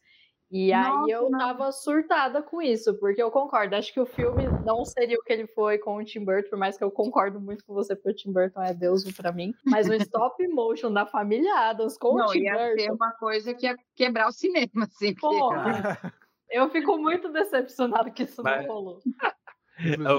E 0.51 0.73
aí 0.73 0.81
Nossa, 0.89 1.11
eu 1.11 1.29
não. 1.29 1.37
tava 1.37 1.71
surtada 1.71 2.41
com 2.41 2.59
isso, 2.59 2.95
porque 2.99 3.21
eu 3.21 3.29
concordo, 3.29 3.75
acho 3.75 3.93
que 3.93 3.99
o 3.99 4.05
filme 4.05 4.47
não 4.65 4.83
seria 4.83 5.15
o 5.17 5.23
que 5.23 5.31
ele 5.31 5.45
foi 5.45 5.77
com 5.77 5.97
o 5.97 6.03
Tim 6.03 6.25
Burton, 6.25 6.49
por 6.49 6.57
mais 6.57 6.75
que 6.75 6.83
eu 6.83 6.89
concordo 6.89 7.39
muito 7.39 7.63
com 7.63 7.73
você, 7.75 7.95
porque 7.95 8.09
o 8.09 8.15
Tim 8.15 8.31
Burton 8.33 8.63
é 8.63 8.73
Deus 8.73 9.03
pra 9.11 9.31
mim, 9.31 9.53
mas 9.63 9.87
o 9.87 9.93
stop 9.93 10.47
motion 10.47 10.91
da 10.91 11.05
Família 11.05 11.53
Adams 11.69 11.97
com 11.99 12.15
o 12.15 12.17
Não, 12.17 12.27
Tim 12.27 12.39
ia 12.39 12.55
ser 12.57 12.75
Burton, 12.77 12.93
uma 12.95 13.11
coisa 13.11 13.53
que 13.53 13.67
ia 13.67 13.75
quebrar 13.95 14.27
o 14.27 14.31
cinema, 14.31 14.85
assim. 14.85 15.13
porra, 15.21 15.99
eu 16.49 16.67
fico 16.71 16.97
muito 16.97 17.31
decepcionado 17.31 18.11
que 18.11 18.23
isso 18.23 18.41
Mas- 18.41 18.65
não 18.65 18.73
rolou. 18.73 18.99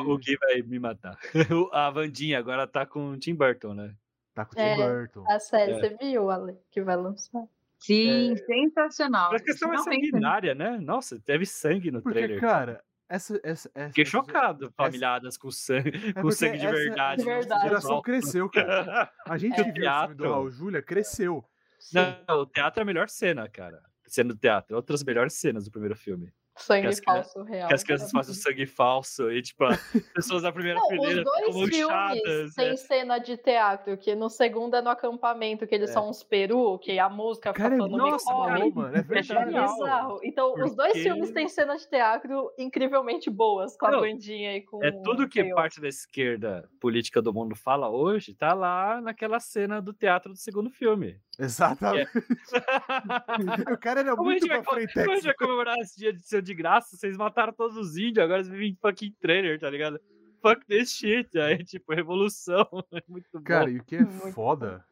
O 0.06 0.16
Gui 0.16 0.36
vai 0.38 0.62
me 0.62 0.78
matar. 0.78 1.18
A 1.72 1.90
Vandinha 1.90 2.38
agora 2.38 2.66
tá 2.66 2.86
com 2.86 3.10
o 3.10 3.18
Tim 3.18 3.34
Burton, 3.34 3.74
né? 3.74 3.94
Tá 4.32 4.44
com 4.46 4.52
o 4.52 4.54
Tim 4.54 4.62
É. 4.62 4.76
Burton. 4.76 5.24
A 5.28 5.38
série, 5.40 5.72
É. 5.72 5.74
você 5.80 5.96
viu, 6.00 6.30
Ale, 6.30 6.56
que 6.70 6.80
vai 6.80 6.96
lançar? 6.96 7.42
Sim, 7.80 8.36
sensacional. 8.36 9.32
Mas 9.32 9.42
a 9.42 9.44
questão 9.44 9.68
é 9.72 9.78
Finalmente, 9.78 10.02
né? 10.02 10.06
sanguinária, 10.10 10.54
né? 10.54 10.78
Nossa, 10.78 11.18
teve 11.20 11.46
sangue 11.46 11.90
no 11.90 12.02
Porque, 12.02 12.18
trailer. 12.18 12.40
cara, 12.40 12.84
essa. 13.08 13.40
essa, 13.42 13.70
essa 13.74 13.88
Fiquei 13.88 14.02
essa- 14.02 14.10
chocado, 14.10 14.70
familhadas 14.76 15.36
com 15.38 15.50
sangue, 15.50 15.90
É 16.14 16.20
com 16.20 16.30
sangue 16.30 16.58
de 16.58 16.66
essa- 16.66 16.76
verdade. 16.76 17.22
de 17.22 17.28
verdade. 17.28 17.64
A 17.64 17.68
geração 17.68 18.02
cresceu, 18.02 18.48
cara. 18.50 19.10
A 19.26 19.36
gente 19.38 19.58
É. 19.60 19.64
que 19.64 19.72
viu 19.72 19.72
o 19.72 19.74
filme 19.74 19.74
do 19.74 19.80
Teatro. 19.80 20.30
Raul 20.30 20.50
Júlia 20.50 20.82
cresceu. 20.82 21.44
Não, 21.92 22.40
o 22.40 22.46
teatro 22.46 22.80
é 22.80 22.82
a 22.82 22.86
melhor 22.86 23.08
cena, 23.08 23.48
cara. 23.48 23.80
Cena 24.06 24.34
do 24.34 24.38
teatro. 24.38 24.76
Outras 24.76 25.02
melhores 25.02 25.32
cenas 25.34 25.64
do 25.64 25.70
primeiro 25.70 25.96
filme. 25.96 26.30
Sangue 26.60 26.86
as 26.88 27.00
falso 27.00 27.42
real. 27.42 27.68
Que 27.68 27.74
as 27.74 27.82
crianças 27.82 28.10
fazem 28.10 28.32
o 28.32 28.36
sangue 28.36 28.66
falso 28.66 29.30
e, 29.30 29.42
tipo, 29.42 29.64
as 29.64 29.80
pessoas 30.14 30.42
da 30.42 30.52
primeira 30.52 30.78
Não, 30.78 30.88
fileira 30.88 31.20
os 31.20 31.24
dois 31.24 31.44
ficam 31.46 31.66
filmes 31.68 31.86
manchadas. 31.88 32.54
têm 32.54 32.70
né? 32.70 32.76
cena 32.76 33.18
de 33.18 33.36
teatro, 33.36 33.96
que 33.96 34.14
no 34.14 34.28
segundo 34.28 34.76
é 34.76 34.82
no 34.82 34.90
acampamento, 34.90 35.66
que 35.66 35.74
eles 35.74 35.90
É. 35.90 35.92
são 35.92 36.08
uns 36.10 36.22
peru, 36.22 36.78
que 36.78 36.98
a 36.98 37.08
música 37.08 37.50
fica 37.52 37.62
Cara, 37.62 37.74
é 37.74 37.78
falando 37.78 37.96
nossa, 37.96 38.32
mano. 38.32 38.96
É 38.96 38.98
É 38.98 39.02
verdade. 39.02 39.56
É 39.56 39.62
bizarro. 39.62 40.20
Então, 40.22 40.52
os 40.54 40.74
dois 40.74 40.92
Porque- 40.92 41.02
filmes 41.02 41.30
têm 41.32 41.48
cenas 41.48 41.82
de 41.82 41.88
teatro 41.88 42.52
incrivelmente 42.58 43.30
boas, 43.30 43.76
com 43.76 43.86
a 43.86 43.90
Não, 43.92 44.00
bandinha 44.00 44.56
e 44.56 44.60
com 44.62 44.82
É 44.84 44.90
tudo 44.90 45.28
que 45.28 45.42
Theo. 45.42 45.54
parte 45.54 45.80
da 45.80 45.88
esquerda 45.88 46.68
política 46.80 47.20
do 47.22 47.32
mundo 47.32 47.54
fala 47.56 47.88
hoje, 47.88 48.34
tá 48.34 48.52
lá 48.54 49.00
naquela 49.00 49.40
cena 49.40 49.80
do 49.80 49.92
teatro 49.92 50.32
do 50.32 50.38
segundo 50.38 50.70
filme. 50.70 51.18
Exatamente. 51.40 52.10
o 53.72 53.78
cara 53.78 54.00
era 54.00 54.14
Como 54.14 54.24
muito 54.24 54.46
pra 54.46 54.62
frente. 54.62 54.92
como 54.92 55.12
a 55.12 55.14
gente 55.14 55.24
vai 55.24 55.34
comemorar 55.34 55.78
esse 55.78 55.98
dia 55.98 56.12
de 56.12 56.22
ser 56.22 56.42
de 56.42 56.54
graça? 56.54 56.96
Vocês 56.96 57.16
mataram 57.16 57.52
todos 57.52 57.76
os 57.76 57.96
índios, 57.96 58.18
agora 58.18 58.44
vocês 58.44 58.54
vivem 58.54 58.76
fucking 58.80 59.14
trailer, 59.20 59.58
tá 59.58 59.70
ligado? 59.70 59.98
Fuck 60.42 60.66
this 60.66 60.92
shit. 60.92 61.38
Aí, 61.38 61.64
tipo, 61.64 61.92
revolução. 61.94 62.66
É 62.92 63.02
muito 63.08 63.28
bom. 63.32 63.42
Cara, 63.42 63.70
e 63.70 63.78
o 63.78 63.84
que 63.84 63.96
é 63.96 64.00
Muito 64.00 64.32
foda. 64.32 64.84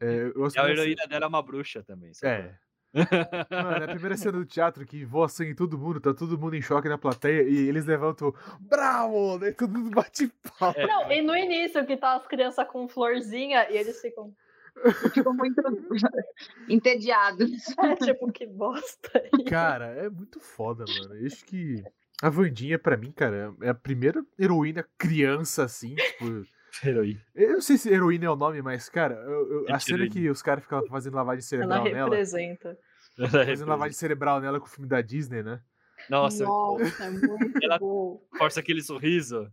É, 0.00 0.32
eu 0.34 0.48
e 0.48 0.58
a 0.58 0.68
heroína 0.70 1.06
dela 1.06 1.24
é 1.24 1.28
uma 1.28 1.42
bruxa 1.42 1.82
também. 1.82 2.12
sabe? 2.12 2.32
É. 2.32 2.58
Mano, 3.50 3.82
é 3.82 3.84
a 3.84 3.88
primeira 3.88 4.16
cena 4.16 4.38
do 4.38 4.44
teatro 4.44 4.86
que 4.86 5.04
voa 5.04 5.28
sangue 5.28 5.50
em 5.50 5.54
todo 5.54 5.76
mundo, 5.76 6.00
tá 6.00 6.14
todo 6.14 6.38
mundo 6.38 6.54
em 6.54 6.62
choque 6.62 6.88
na 6.88 6.96
plateia 6.96 7.42
e 7.42 7.68
eles 7.68 7.86
levantam 7.86 8.32
Bravo! 8.60 9.36
Daí 9.38 9.52
todo 9.52 9.72
mundo 9.76 9.90
bate 9.90 10.32
palma. 10.58 10.74
É. 10.78 10.86
Não, 10.86 11.10
e 11.10 11.20
no 11.22 11.36
início, 11.36 11.84
que 11.84 11.96
tá 11.96 12.14
as 12.14 12.26
crianças 12.26 12.66
com 12.68 12.86
florzinha 12.88 13.68
e 13.70 13.76
eles 13.76 14.00
ficam. 14.00 14.32
Ficou 15.12 15.32
muito 15.34 15.60
entediado. 16.68 17.44
É, 17.78 17.96
tipo, 17.96 18.30
que 18.32 18.46
bosta. 18.46 19.22
Cara, 19.48 19.86
é 19.86 20.08
muito 20.10 20.40
foda, 20.40 20.84
mano. 20.86 21.14
Eu 21.16 21.26
acho 21.26 21.44
que 21.44 21.82
a 22.22 22.28
Vandinha, 22.28 22.78
pra 22.78 22.96
mim, 22.96 23.12
cara, 23.12 23.54
é 23.62 23.68
a 23.70 23.74
primeira 23.74 24.24
heroína 24.38 24.86
criança, 24.98 25.64
assim, 25.64 25.94
tipo. 25.94 26.44
Heroína. 26.84 27.20
Eu 27.36 27.52
não 27.52 27.60
sei 27.60 27.78
se 27.78 27.88
heroína 27.88 28.24
é 28.26 28.30
o 28.30 28.34
nome, 28.36 28.60
mas, 28.60 28.88
cara, 28.88 29.14
eu- 29.14 29.52
eu- 29.52 29.64
a 29.68 29.78
Gente, 29.78 29.84
cena 29.84 30.08
que 30.08 30.28
os 30.28 30.42
caras 30.42 30.64
ficam 30.64 30.84
fazendo 30.88 31.14
lavagem 31.14 31.38
Ela 31.38 31.42
cerebral 31.48 31.84
nela. 31.84 32.10
representa. 32.10 32.76
Fazendo 33.30 33.68
lavagem 33.68 33.92
cerebral 33.96 34.40
nela 34.40 34.58
com 34.58 34.66
o 34.66 34.68
filme 34.68 34.88
da 34.88 35.00
Disney, 35.00 35.42
né? 35.44 35.60
Nossa, 36.10 36.42
Nossa, 36.44 37.04
é 37.04 37.10
muito 37.10 37.28
Ela- 37.64 37.78
bom. 37.78 38.20
força 38.36 38.58
aquele 38.58 38.82
sorriso. 38.82 39.48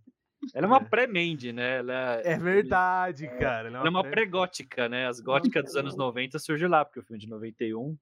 Ela 0.54 0.65
é 0.65 0.67
uma 0.67 0.77
É. 0.77 0.84
pré-Mandy, 0.84 1.51
né? 1.54 1.77
Ela 1.80 2.21
É 2.23 2.38
verdade, 2.38 3.27
cara. 3.39 3.67
Ela 3.69 3.86
é 3.86 3.89
uma 3.89 4.01
pré- 4.04 4.12
pré-gótica, 4.12 4.89
né? 4.89 5.08
As 5.08 5.19
góticas 5.19 5.63
dos 5.63 5.75
anos 5.75 5.95
90 5.95 6.39
surgiu 6.39 6.69
lá, 6.69 6.84
porque 6.84 6.99
o 6.99 7.04
filme 7.04 7.17
é 7.17 7.21
de 7.25 7.30
91. 7.30 7.95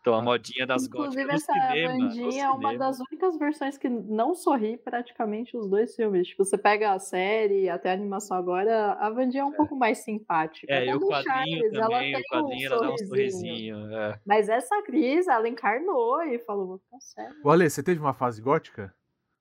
Então 0.00 0.14
a 0.14 0.20
modinha 0.20 0.66
das 0.66 0.84
Inclusive, 0.86 1.24
góticas 1.24 1.48
no 1.48 1.54
essa 1.54 1.66
cinema. 1.70 1.92
bandinha 2.08 2.44
é 2.44 2.50
uma 2.50 2.76
das 2.76 3.00
únicas 3.00 3.38
versões 3.38 3.78
que 3.78 3.88
não 3.88 4.34
sorri 4.34 4.76
praticamente 4.76 5.56
os 5.56 5.66
dois 5.66 5.94
filmes. 5.96 6.28
Tipo, 6.28 6.44
você 6.44 6.58
pega 6.58 6.92
a 6.92 6.98
série, 6.98 7.70
até 7.70 7.88
a 7.90 7.94
animação 7.94 8.36
agora, 8.36 8.92
a 9.00 9.08
Vandinha 9.08 9.44
é 9.44 9.46
um 9.46 9.52
pouco 9.52 9.74
mais 9.74 10.04
simpática. 10.04 10.66
É, 10.70 10.82
Até 10.82 10.86
e 10.90 10.94
o 10.94 11.00
quadrinho 11.00 11.24
Charles, 11.24 11.72
ela 11.72 11.88
também, 11.88 12.12
tem 12.12 12.20
o 12.20 12.24
quadrinho 12.28 12.66
ela 12.66 12.80
dá 12.82 12.92
um 12.92 12.98
sorrisinho. 12.98 13.94
é. 13.96 14.20
Mas 14.26 14.48
essa 14.50 14.76
atriz, 14.78 15.26
ela 15.26 15.48
encarnou 15.48 16.22
e 16.22 16.38
falou, 16.40 16.66
vou 16.66 16.78
ficar 16.80 17.00
sério. 17.00 17.36
O 17.42 17.50
Ale, 17.50 17.70
você 17.70 17.82
teve 17.82 17.98
uma 17.98 18.12
fase 18.12 18.42
gótica? 18.42 18.94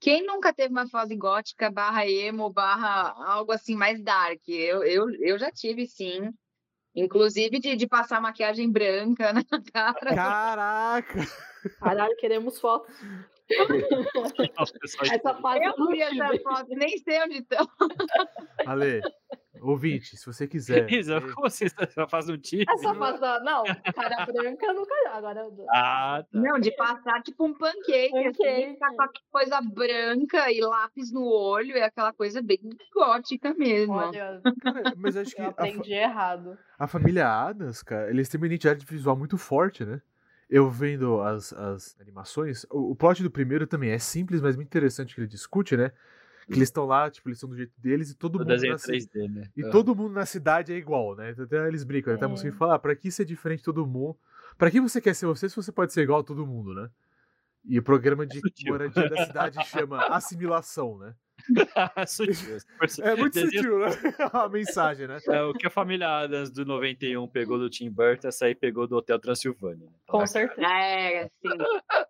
Quem 0.03 0.21
nunca 0.25 0.51
teve 0.53 0.69
uma 0.73 0.85
fase 0.85 1.15
gótica, 1.15 1.71
barra 1.71 2.05
emo, 2.05 2.49
barra 2.49 3.13
algo 3.25 3.53
assim 3.53 3.73
mais 3.73 4.03
dark? 4.03 4.41
Eu, 4.49 4.83
eu, 4.83 5.09
eu 5.11 5.39
já 5.39 5.49
tive, 5.49 5.87
sim. 5.87 6.29
Inclusive 6.93 7.57
de, 7.57 7.77
de 7.77 7.87
passar 7.87 8.19
maquiagem 8.21 8.69
branca 8.69 9.31
na 9.31 9.41
cara. 9.73 10.13
Caraca! 10.13 11.19
Caralho, 11.79 12.17
queremos. 12.17 12.61
Nossa, 12.61 12.83
pessoal, 14.77 15.05
Essa 15.09 15.35
fase 15.35 15.63
Eu 15.63 15.73
não 15.77 15.87
vi 15.87 16.01
essa 16.01 16.27
tive. 16.27 16.39
foto, 16.43 16.67
nem 16.71 16.97
sei 16.97 17.23
onde 17.23 17.37
estão. 17.37 17.65
Ale, 18.65 19.01
Ouvinte, 19.63 20.17
se 20.17 20.25
você 20.25 20.47
quiser. 20.47 20.91
Isa, 20.91 21.15
é, 21.17 21.21
como 21.21 21.49
você 21.49 21.67
só 21.69 22.07
faz 22.07 22.27
um 22.29 22.37
tiro? 22.37 22.65
É 22.71 22.77
só 22.77 22.93
passar. 22.95 23.39
Não, 23.41 23.63
cara 23.93 24.25
branca 24.25 24.73
nunca. 24.73 24.93
Agora. 25.11 25.47
Ah, 25.69 26.23
tá. 26.31 26.39
Não, 26.39 26.59
de 26.59 26.71
passar 26.75 27.21
tipo 27.23 27.45
um 27.45 27.53
pancake, 27.53 28.09
assim, 28.17 28.33
Pancake. 28.33 28.73
ficar 28.73 28.87
com 28.95 29.01
aquela 29.01 29.25
coisa 29.31 29.61
branca 29.61 30.51
e 30.51 30.59
lápis 30.61 31.11
no 31.11 31.25
olho, 31.25 31.75
é 31.77 31.83
aquela 31.83 32.11
coisa 32.13 32.41
bem 32.41 32.59
gótica 32.93 33.53
mesmo. 33.53 33.93
Olha, 33.93 34.41
cara, 34.61 34.93
mas 34.97 35.15
acho 35.15 35.35
que 35.35 35.41
eu 35.41 35.45
a, 35.47 35.53
fa- 35.53 35.63
aprendi 35.63 35.93
errado. 35.93 36.57
a 36.77 36.87
família 36.87 37.27
Adams, 37.29 37.81
cara, 37.83 38.09
eles 38.09 38.27
têm 38.29 38.39
uma 38.39 38.47
identidade 38.47 38.85
visual 38.85 39.15
muito 39.15 39.37
forte, 39.37 39.85
né? 39.85 40.01
Eu 40.49 40.69
vendo 40.69 41.21
as, 41.21 41.53
as 41.53 41.95
animações, 41.99 42.65
o, 42.69 42.91
o 42.91 42.95
plot 42.95 43.23
do 43.23 43.31
primeiro 43.31 43.65
também 43.65 43.89
é 43.91 43.97
simples, 43.97 44.41
mas 44.41 44.55
muito 44.55 44.67
interessante 44.67 45.15
que 45.15 45.21
ele 45.21 45.27
discute, 45.27 45.75
né? 45.77 45.91
Que 46.47 46.53
eles 46.53 46.69
estão 46.69 46.85
lá, 46.85 47.09
tipo, 47.09 47.29
eles 47.29 47.37
estão 47.37 47.49
do 47.49 47.55
jeito 47.55 47.73
deles 47.79 48.11
e 48.11 48.15
todo 48.15 48.35
O 48.35 48.39
mundo 48.39 48.47
desenho 48.47 48.73
na 48.73 48.77
ci- 48.79 48.87
3D, 48.87 49.27
né? 49.29 49.49
E 49.55 49.63
Ah. 49.65 49.69
todo 49.71 49.95
mundo 49.95 50.13
na 50.13 50.25
cidade 50.25 50.73
é 50.73 50.75
igual, 50.77 51.15
né? 51.15 51.33
Até 51.37 51.67
eles 51.67 51.83
brincam, 51.83 52.13
né? 52.13 52.19
Tá 52.19 52.25
É. 52.25 52.29
conseguindo 52.29 52.57
falar, 52.57 52.75
ah, 52.75 52.79
pra 52.79 52.95
que 52.95 53.09
ser 53.11 53.25
diferente 53.25 53.59
de 53.59 53.65
todo 53.65 53.85
mundo? 53.87 54.17
Pra 54.57 54.69
que 54.69 54.79
você 54.81 54.99
quer 55.01 55.13
ser 55.15 55.25
você 55.25 55.47
se 55.49 55.55
você 55.55 55.71
pode 55.71 55.93
ser 55.93 56.01
igual 56.01 56.19
a 56.19 56.23
todo 56.23 56.45
mundo, 56.45 56.73
né? 56.73 56.89
E 57.65 57.79
o 57.79 57.83
programa 57.83 58.25
de 58.25 58.39
Sutil. 58.39 58.73
moradia 58.73 59.09
da 59.09 59.25
cidade 59.25 59.65
chama 59.67 60.05
assimilação, 60.07 60.97
né? 60.97 61.15
Sutil. 62.07 62.57
É 63.03 63.15
muito 63.15 63.33
Desenho- 63.33 63.63
sutil, 63.63 63.79
né? 63.79 63.89
A 64.33 64.49
mensagem, 64.49 65.07
né? 65.07 65.17
É, 65.29 65.41
o 65.43 65.53
que 65.53 65.67
a 65.67 65.69
família 65.69 66.07
Adams 66.07 66.49
do 66.51 66.65
91 66.65 67.27
pegou 67.27 67.57
do 67.57 67.69
Tim 67.69 67.89
Burton, 67.89 68.27
essa 68.27 68.45
aí 68.45 68.55
pegou 68.55 68.87
do 68.87 68.95
Hotel 68.97 69.19
Transilvânia. 69.19 69.85
né? 69.85 69.91
Com 70.07 70.25
certeza. 70.25 70.67
É, 70.67 71.23
assim. 71.23 71.57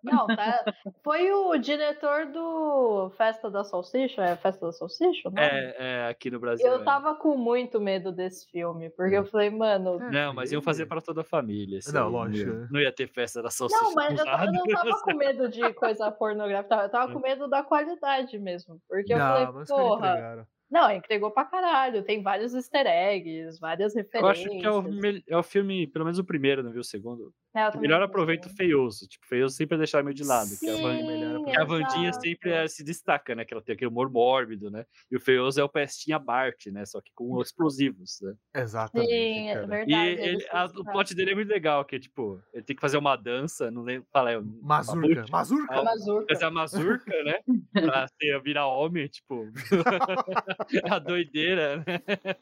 Não, 0.02 0.26
tá. 0.26 0.64
Foi 1.02 1.30
o 1.32 1.56
diretor 1.58 2.26
do 2.26 3.10
Festa 3.16 3.50
da 3.50 3.64
Salsicha? 3.64 4.22
É 4.22 4.36
Festa 4.36 4.66
da 4.66 4.72
Salsicha? 4.72 5.30
Não? 5.30 5.42
É, 5.42 5.74
é, 5.78 6.08
aqui 6.08 6.30
no 6.30 6.38
Brasil. 6.40 6.66
Eu 6.66 6.80
é. 6.80 6.84
tava 6.84 7.14
com 7.14 7.36
muito 7.36 7.80
medo 7.80 8.12
desse 8.12 8.50
filme, 8.50 8.90
porque 8.90 9.16
eu 9.16 9.24
falei, 9.24 9.50
mano. 9.50 9.98
Não, 10.10 10.34
mas 10.34 10.52
iam 10.52 10.62
fazer 10.62 10.86
para 10.86 11.00
toda 11.00 11.20
a 11.22 11.24
família. 11.24 11.78
isso 11.78 11.92
Não, 11.94 12.08
lógico, 12.08 12.50
Não 12.50 12.56
né? 12.56 12.62
ia, 12.62 12.68
não 12.72 12.80
ia 12.80 12.92
ter 12.92 13.06
festa 13.08 13.42
da 13.42 13.50
salsicha. 13.50 13.82
Não, 13.82 13.94
mas 13.94 14.18
eu, 14.18 14.24
eu 14.26 14.52
não 14.52 14.64
tava 14.66 15.00
com 15.02 15.14
medo 15.16 15.48
de 15.48 15.72
coisa 15.74 16.10
pornográfica, 16.10 16.74
eu 16.76 16.88
tava 16.88 17.12
com 17.12 17.20
medo 17.20 17.48
da 17.48 17.62
qualidade 17.62 18.38
mesmo. 18.38 18.80
Porque 18.88 19.12
eu 19.12 19.18
não, 19.28 19.46
falei, 19.46 19.52
mas 19.54 19.68
porra. 19.68 20.08
entregaram. 20.10 20.46
Não, 20.70 20.90
entregou 20.90 21.30
pra 21.30 21.44
caralho. 21.44 22.02
Tem 22.04 22.22
vários 22.22 22.54
easter 22.54 22.86
eggs, 22.86 23.58
várias 23.60 23.94
Eu 23.94 24.02
referências. 24.02 24.46
acho 24.46 24.58
que 24.58 24.66
é 24.66 24.70
o, 24.70 24.82
é 25.28 25.36
o 25.36 25.42
filme, 25.42 25.86
pelo 25.86 26.04
menos 26.04 26.18
o 26.18 26.24
primeiro, 26.24 26.62
não 26.62 26.72
viu 26.72 26.80
o 26.80 26.84
segundo? 26.84 27.32
É, 27.54 27.68
O 27.68 27.72
também 27.72 27.82
melhor 27.82 28.00
gosto. 28.00 28.10
aproveito 28.10 28.48
feioso. 28.56 29.06
Tipo, 29.06 29.26
feioso 29.26 29.54
sempre 29.54 29.76
é 29.76 29.78
deixar 29.78 30.02
meio 30.02 30.14
de 30.14 30.24
lado. 30.24 30.50
que 30.58 30.68
a 30.68 30.76
Van- 30.76 30.98
Sim, 30.98 31.44
que 31.44 31.56
a 31.56 31.64
Vandinha 31.64 32.08
exato. 32.10 32.24
sempre 32.26 32.50
é, 32.50 32.66
se 32.66 32.82
destaca, 32.82 33.34
né? 33.34 33.44
Que 33.44 33.54
ela 33.54 33.62
tem 33.62 33.74
aquele 33.74 33.90
humor 33.90 34.10
mórbido, 34.10 34.70
né? 34.70 34.84
E 35.10 35.16
o 35.16 35.20
feioso 35.20 35.60
é 35.60 35.64
o 35.64 35.68
Pestinha 35.68 36.18
Bart, 36.18 36.66
né? 36.66 36.84
Só 36.84 37.00
que 37.00 37.12
com 37.14 37.40
explosivos, 37.40 38.18
né? 38.22 38.34
Exatamente. 38.54 39.08
Sim, 39.10 39.48
é 39.48 39.54
cara. 39.54 39.64
E 39.64 39.68
verdade. 39.68 39.92
ele- 39.94 40.22
eles 40.22 40.46
a- 40.50 40.64
o 40.66 40.84
plot 40.84 41.14
dele 41.14 41.30
é 41.30 41.34
muito 41.36 41.48
legal, 41.48 41.84
que 41.84 41.96
é 41.96 41.98
tipo, 42.00 42.42
ele 42.52 42.64
tem 42.64 42.74
que 42.74 42.80
fazer 42.82 42.96
uma 42.96 43.14
dança, 43.16 43.70
não 43.70 43.82
lembro, 43.82 44.08
fala, 44.12 44.32
é 44.32 44.40
Mazurca. 44.60 45.24
Mazurca! 45.30 45.74
Ah, 45.74 45.84
Mazurca. 45.84 46.26
fazer 46.34 46.44
a 46.46 46.50
mazurca, 46.50 47.22
né? 47.24 47.38
Pra 47.72 48.06
ser, 48.20 48.42
virar 48.42 48.66
homem, 48.66 49.06
tipo. 49.06 49.48
a 50.90 50.98
doideira, 50.98 51.76
né? 51.78 51.84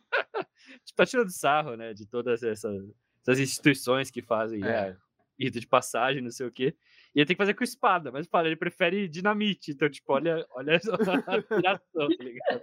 tipo, 0.84 0.96
tá 0.96 1.04
tirando 1.06 1.30
sarro, 1.30 1.76
né? 1.76 1.92
De 1.92 2.06
todas 2.06 2.42
essas, 2.42 2.82
essas 3.22 3.38
instituições 3.40 4.10
que 4.10 4.22
fazem 4.22 4.64
É. 4.64 4.68
é. 4.68 4.96
Rito 5.38 5.60
de 5.60 5.66
passagem, 5.66 6.22
não 6.22 6.30
sei 6.30 6.46
o 6.46 6.52
quê. 6.52 6.74
E 7.14 7.20
ele 7.20 7.26
tem 7.26 7.36
que 7.36 7.42
fazer 7.42 7.54
com 7.54 7.64
espada, 7.64 8.10
mas 8.10 8.26
fala, 8.26 8.46
ele 8.46 8.56
prefere 8.56 9.08
dinamite. 9.08 9.72
Então, 9.72 9.88
tipo, 9.90 10.12
olha, 10.12 10.46
olha 10.50 10.76
a 10.76 11.42
piração, 11.42 12.08
tá 12.16 12.24
ligado? 12.24 12.62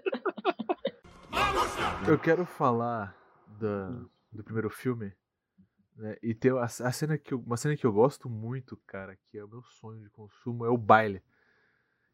Eu 2.07 2.17
quero 2.17 2.45
falar 2.45 3.15
da, 3.59 3.89
do 4.31 4.43
primeiro 4.43 4.69
filme. 4.69 5.13
Né? 5.95 6.17
E 6.23 6.33
tem 6.33 6.51
a, 6.51 6.63
a 6.63 6.91
cena 6.91 7.17
que 7.17 7.33
eu, 7.33 7.39
uma 7.39 7.57
cena 7.57 7.75
que 7.75 7.85
eu 7.85 7.91
gosto 7.91 8.29
muito, 8.29 8.77
cara, 8.87 9.17
que 9.29 9.37
é 9.37 9.43
o 9.43 9.49
meu 9.49 9.61
sonho 9.63 10.01
de 10.01 10.09
consumo, 10.09 10.65
é 10.65 10.69
o 10.69 10.77
baile. 10.77 11.21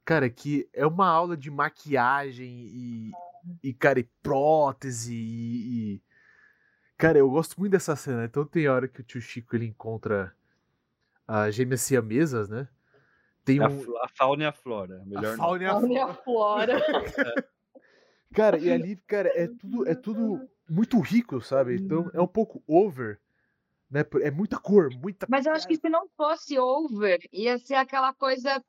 Cara, 0.03 0.29
que 0.29 0.69
é 0.73 0.85
uma 0.85 1.07
aula 1.07 1.35
de 1.37 1.49
maquiagem 1.49 2.67
e, 2.67 3.11
e 3.63 3.73
cara, 3.73 3.99
e 3.99 4.09
prótese 4.21 5.13
e, 5.15 5.95
e- 5.95 6.01
Cara, 6.97 7.17
eu 7.17 7.29
gosto 7.29 7.59
muito 7.59 7.73
dessa 7.73 7.95
cena. 7.95 8.23
Então 8.23 8.45
tem 8.45 8.67
a 8.67 8.73
hora 8.73 8.87
que 8.87 9.01
o 9.01 9.03
tio 9.03 9.19
Chico 9.21 9.55
ele 9.55 9.65
encontra 9.65 10.33
as 11.27 11.55
gêmeas 11.55 11.81
siamesas, 11.81 12.49
né? 12.49 12.67
Tem 13.43 13.59
A, 13.61 13.67
um, 13.67 13.79
fl- 13.79 13.97
a 13.97 14.07
fauna 14.07 14.43
e 14.43 14.45
a 14.47 14.51
flora. 14.51 15.01
a 15.01 15.05
Melhor 15.05 15.37
não. 15.37 15.43
fauna 15.43 15.63
e 15.63 15.65
a 15.67 15.71
Fauna 15.71 15.93
e 15.93 15.97
a 15.99 16.13
flora. 16.13 16.77
Cara, 18.33 18.57
e 18.57 18.69
ali, 18.69 18.97
cara, 19.07 19.29
é 19.33 19.47
tudo, 19.47 19.87
é 19.87 19.95
tudo 19.95 20.49
muito 20.69 20.99
rico, 20.99 21.39
sabe? 21.39 21.75
Então 21.75 22.09
é 22.13 22.19
um 22.19 22.27
pouco 22.27 22.61
over, 22.67 23.17
né? 23.89 24.03
É 24.21 24.29
muita 24.29 24.59
cor, 24.59 24.89
muita. 24.93 25.25
Mas 25.29 25.45
eu 25.45 25.53
acho 25.53 25.65
que 25.67 25.77
se 25.77 25.87
não 25.87 26.09
fosse 26.17 26.59
over, 26.59 27.19
ia 27.31 27.57
ser 27.57 27.75
aquela 27.75 28.13
coisa 28.13 28.61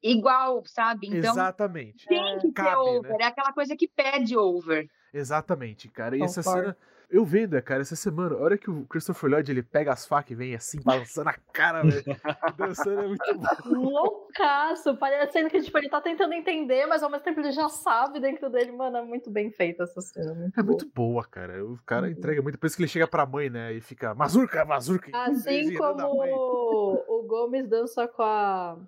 igual, 0.00 0.62
sabe? 0.66 1.08
Então 1.08 1.32
Exatamente. 1.32 2.06
tem 2.06 2.38
que 2.38 2.52
Cabe, 2.52 2.70
ser 2.70 2.76
over. 2.76 3.10
né? 3.12 3.16
É 3.22 3.26
aquela 3.26 3.52
coisa 3.52 3.74
que 3.76 3.88
pede 3.88 4.36
over. 4.36 4.86
Exatamente, 5.12 5.88
cara. 5.88 6.16
E 6.16 6.22
essa 6.22 6.42
cena. 6.42 6.76
Eu 7.10 7.24
vendo, 7.24 7.60
cara, 7.62 7.82
essa 7.82 7.94
semana, 7.94 8.34
a 8.34 8.38
hora 8.38 8.58
que 8.58 8.70
o 8.70 8.84
Christopher 8.86 9.30
Lloyd 9.30 9.50
ele 9.50 9.62
pega 9.62 9.92
as 9.92 10.06
facas 10.06 10.30
e 10.32 10.34
vem 10.34 10.54
assim, 10.54 10.78
balançando 10.82 11.28
a 11.28 11.34
cara, 11.52 11.82
velho. 11.82 12.02
Dançando 12.58 13.00
é 13.00 13.06
muito 13.08 13.34
bom. 13.38 13.90
Loucaço, 13.90 14.96
parecendo 14.96 15.48
que 15.50 15.60
tipo, 15.62 15.76
ele 15.78 15.88
tá 15.88 16.00
tentando 16.00 16.32
entender, 16.34 16.86
mas 16.86 17.02
ao 17.02 17.10
mesmo 17.10 17.24
tempo 17.24 17.40
ele 17.40 17.52
já 17.52 17.68
sabe 17.68 18.18
dentro 18.20 18.50
dele, 18.50 18.72
mano, 18.72 18.96
é 18.96 19.02
muito 19.02 19.30
bem 19.30 19.50
feita 19.50 19.84
essa 19.84 20.00
cena. 20.00 20.34
Muito 20.34 20.58
É 20.58 20.62
boa. 20.62 20.76
muito 20.78 20.92
boa, 20.94 21.24
cara. 21.24 21.64
O 21.64 21.78
cara 21.84 22.06
Uhum. 22.06 22.12
entrega 22.12 22.42
muito. 22.42 22.54
Depois 22.54 22.74
que 22.74 22.82
ele 22.82 22.88
chega 22.88 23.06
pra 23.06 23.26
mãe, 23.26 23.48
né? 23.50 23.72
E 23.74 23.80
fica, 23.80 24.14
Mazurca, 24.14 24.64
Mazurca. 24.64 25.10
Assim 25.16 25.74
como 25.78 27.04
o 27.08 27.22
Gomes 27.26 27.68
dança 27.68 28.08
com 28.08 28.22
a, 28.22 28.78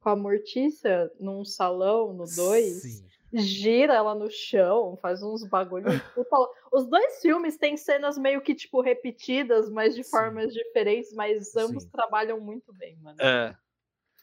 com 0.00 0.08
a 0.10 0.16
Mortícia 0.16 1.10
num 1.20 1.44
salão 1.44 2.12
no 2.12 2.24
2, 2.24 2.82
Sim. 2.82 3.07
Gira 3.32 3.94
ela 3.94 4.14
no 4.14 4.30
chão, 4.30 4.96
faz 5.00 5.22
uns 5.22 5.44
bagulhos. 5.46 6.00
puta 6.14 6.36
louco. 6.36 6.54
Os 6.72 6.86
dois 6.86 7.20
filmes 7.20 7.56
têm 7.56 7.76
cenas 7.76 8.16
meio 8.18 8.40
que, 8.40 8.54
tipo, 8.54 8.80
repetidas, 8.80 9.70
mas 9.70 9.94
de 9.94 10.04
Sim. 10.04 10.10
formas 10.10 10.52
diferentes, 10.52 11.12
mas 11.14 11.54
ambos 11.56 11.84
Sim. 11.84 11.90
trabalham 11.90 12.40
muito 12.40 12.72
bem, 12.72 12.96
mano. 12.96 13.16
É. 13.20 13.56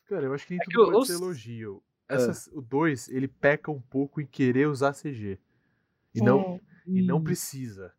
Cara, 0.08 0.26
eu 0.26 0.34
acho 0.34 0.46
que 0.46 0.54
nem 0.54 0.62
É 0.62 0.65
tudo 0.65 0.86
que 0.86 0.91
pode 0.91 0.98
os- 0.98 1.08
ser 1.08 1.13
elogio. 1.15 1.84
Ah. 2.08 2.15
Essas- 2.15 2.48
O 2.54 2.62
2, 2.62 3.10
ele 3.10 3.28
peca 3.28 3.72
um 3.72 3.82
pouco 3.82 4.22
em 4.22 4.26
querer 4.28 4.68
usar 4.68 4.94
CG. 4.94 5.39
E 6.13 6.22
não, 6.22 6.60
Sim. 6.86 6.98
e 6.98 7.02
não 7.02 7.18
Hum. 7.18 7.24
precisa. 7.24 7.91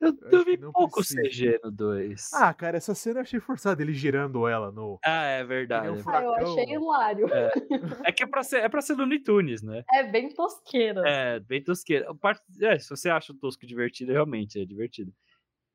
Eu, 0.00 0.16
eu 0.30 0.44
vi 0.44 0.56
pouco 0.58 1.00
precisa. 1.00 1.22
CG 1.22 1.60
no 1.64 1.70
2. 1.72 2.32
Ah, 2.32 2.54
cara, 2.54 2.76
essa 2.76 2.94
cena 2.94 3.18
eu 3.18 3.22
achei 3.22 3.40
forçada, 3.40 3.82
ele 3.82 3.92
girando 3.92 4.46
ela 4.46 4.70
no. 4.70 4.98
Ah, 5.04 5.24
é 5.24 5.40
Que 5.42 5.46
verdade. 5.48 5.88
um 5.90 6.02
Ah, 6.10 6.22
eu 6.22 6.34
achei 6.34 6.64
hilário. 6.72 7.26
É 8.08 8.12
que 8.12 8.22
é 8.22 8.26
pra 8.26 8.42
ser, 8.44 8.58
é 8.62 8.68
pra 8.68 8.80
ser 8.80 8.94
Looney 8.94 9.18
Tunes, 9.18 9.60
né? 9.62 9.84
É 9.92 10.04
bem 10.04 10.28
tosqueira. 10.32 11.02
É, 11.06 11.40
bem 11.40 11.62
tosqueira. 11.62 12.10
A 12.10 12.14
parte- 12.14 12.42
É, 12.62 12.78
se 12.78 12.88
você 12.88 13.10
acha 13.10 13.32
o 13.32 13.36
tosco 13.36 13.66
divertido, 13.66 14.12
realmente 14.12 14.60
é 14.60 14.64
divertido. 14.64 15.12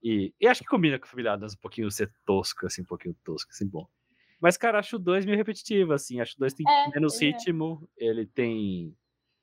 E, 0.02 0.34
e 0.40 0.48
acho 0.48 0.62
que 0.62 0.68
combina 0.68 0.98
com 1.00 1.06
a 1.06 1.10
Família 1.10 1.34
Adams 1.34 1.54
um 1.54 1.60
pouquinho 1.60 1.92
ser 1.92 2.12
tosco, 2.26 2.66
assim, 2.66 2.82
um 2.82 2.86
pouquinho 2.86 3.16
tosco, 3.24 3.52
assim, 3.52 3.68
bom. 3.68 3.88
Mas, 4.40 4.58
cara, 4.58 4.80
acho 4.80 4.98
o 4.98 5.00
2 5.00 5.26
meio 5.26 5.38
repetitivo, 5.38 5.94
assim. 5.94 6.20
Acho 6.20 6.36
o 6.36 6.40
2 6.40 6.54
tem 6.54 6.66
É, 6.70 6.90
menos 6.90 7.22
é. 7.22 7.26
ritmo, 7.26 7.90
ele 7.98 8.26
tem. 8.26 8.96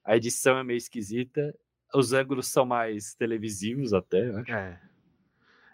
A 0.05 0.17
edição 0.17 0.59
é 0.59 0.65
meio 0.65 0.77
esquisita. 0.79 1.55
Os 1.95 2.13
ângulos 2.13 2.47
são 2.49 2.65
mais 2.65 3.15
televisivos 3.15 3.93
até, 3.93 4.29
eu 4.29 4.39
acho. 4.39 4.53
É. 4.53 4.81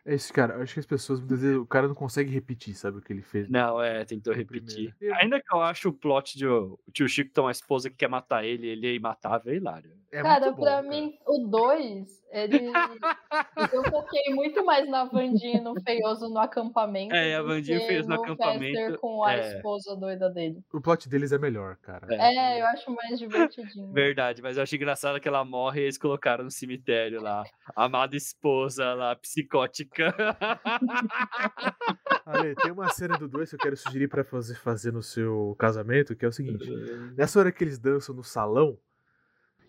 É 0.09 0.15
isso, 0.15 0.33
cara. 0.33 0.55
Eu 0.55 0.63
acho 0.63 0.73
que 0.73 0.79
as 0.79 0.87
pessoas, 0.87 1.19
muitas 1.19 1.41
vezes, 1.41 1.57
o 1.57 1.67
cara 1.67 1.89
não 1.89 1.95
consegue 1.95 2.31
repetir, 2.31 2.75
sabe, 2.77 2.99
o 2.99 3.01
que 3.01 3.13
ele 3.13 3.23
fez. 3.23 3.51
Não, 3.51 3.83
é, 3.83 4.05
tentou 4.05 4.33
repetir. 4.33 4.95
primeiro. 4.95 5.21
Ainda 5.21 5.41
que 5.41 5.53
eu 5.53 5.61
acho 5.61 5.89
o 5.89 5.93
plot 5.93 6.39
de 6.39 6.47
o 6.47 6.79
o 6.87 6.93
tio 6.93 7.09
Chico 7.09 7.33
ter 7.33 7.41
uma 7.41 7.51
esposa 7.51 7.91
que 7.91 7.97
quer 7.97 8.09
matar 8.09 8.45
ele, 8.45 8.69
ele 8.69 8.87
é 8.87 8.95
imatável, 8.95 9.53
é 9.53 9.57
hilário. 9.57 9.91
É 10.12 10.23
cara, 10.23 10.47
muito 10.47 10.57
bom, 10.57 10.62
pra 10.62 10.77
cara. 10.77 10.88
mim, 10.88 11.19
o 11.27 11.49
2, 11.49 12.07
ele. 12.31 12.73
eu 13.73 13.85
foquei 13.85 14.35
muito 14.35 14.64
mais 14.64 14.88
na 14.88 15.05
Vandinha 15.05 15.59
e 15.59 15.61
no 15.61 15.75
Feioso 15.83 16.29
no 16.29 16.38
acampamento. 16.38 17.14
É, 17.14 17.35
a 17.35 17.42
Vandinha 17.42 17.81
Feioso 17.81 18.09
no 18.09 18.16
Fester 18.16 18.35
acampamento, 18.35 18.99
com 18.99 19.25
a 19.25 19.35
é. 19.35 19.57
esposa 19.57 19.97
doida 19.97 20.31
dele. 20.31 20.62
O 20.73 20.81
plot 20.81 21.09
deles 21.09 21.33
é 21.33 21.38
melhor, 21.38 21.77
cara. 21.77 22.07
É, 22.11 22.61
eu 22.61 22.66
acho 22.66 22.95
mais 22.95 23.19
divertidinho. 23.19 23.92
Verdade, 23.92 24.42
mas 24.42 24.57
eu 24.57 24.62
acho 24.62 24.77
engraçado 24.77 25.21
que 25.21 25.29
ela 25.29 25.45
morre 25.45 25.81
e 25.81 25.85
eles 25.85 25.99
colocaram 25.99 26.45
no 26.45 26.51
cemitério 26.51 27.21
lá. 27.21 27.45
Amada 27.75 28.16
esposa 28.16 28.95
lá, 28.95 29.14
psicótica. 29.16 30.14
Ale, 32.25 32.55
tem 32.57 32.73
uma 32.73 32.88
cena 32.88 33.19
do 33.19 33.29
2 33.29 33.51
que 33.51 33.57
eu 33.57 33.61
quero 33.61 33.77
sugerir 33.77 34.09
pra 34.09 34.25
fazer, 34.25 34.55
fazer 34.57 34.92
no 34.92 35.03
seu 35.03 35.55
casamento, 35.59 36.16
que 36.16 36.25
é 36.25 36.29
o 36.29 36.33
seguinte. 36.33 36.69
Nessa 37.16 37.38
hora 37.38 37.53
que 37.53 37.62
eles 37.62 37.79
dançam 37.79 38.14
no 38.14 38.25
salão, 38.25 38.79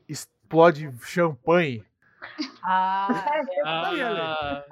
explode 0.10 0.94
champanhe. 1.06 1.84
Ah, 2.70 3.24
é. 3.34 3.62
Ah, 3.64 4.64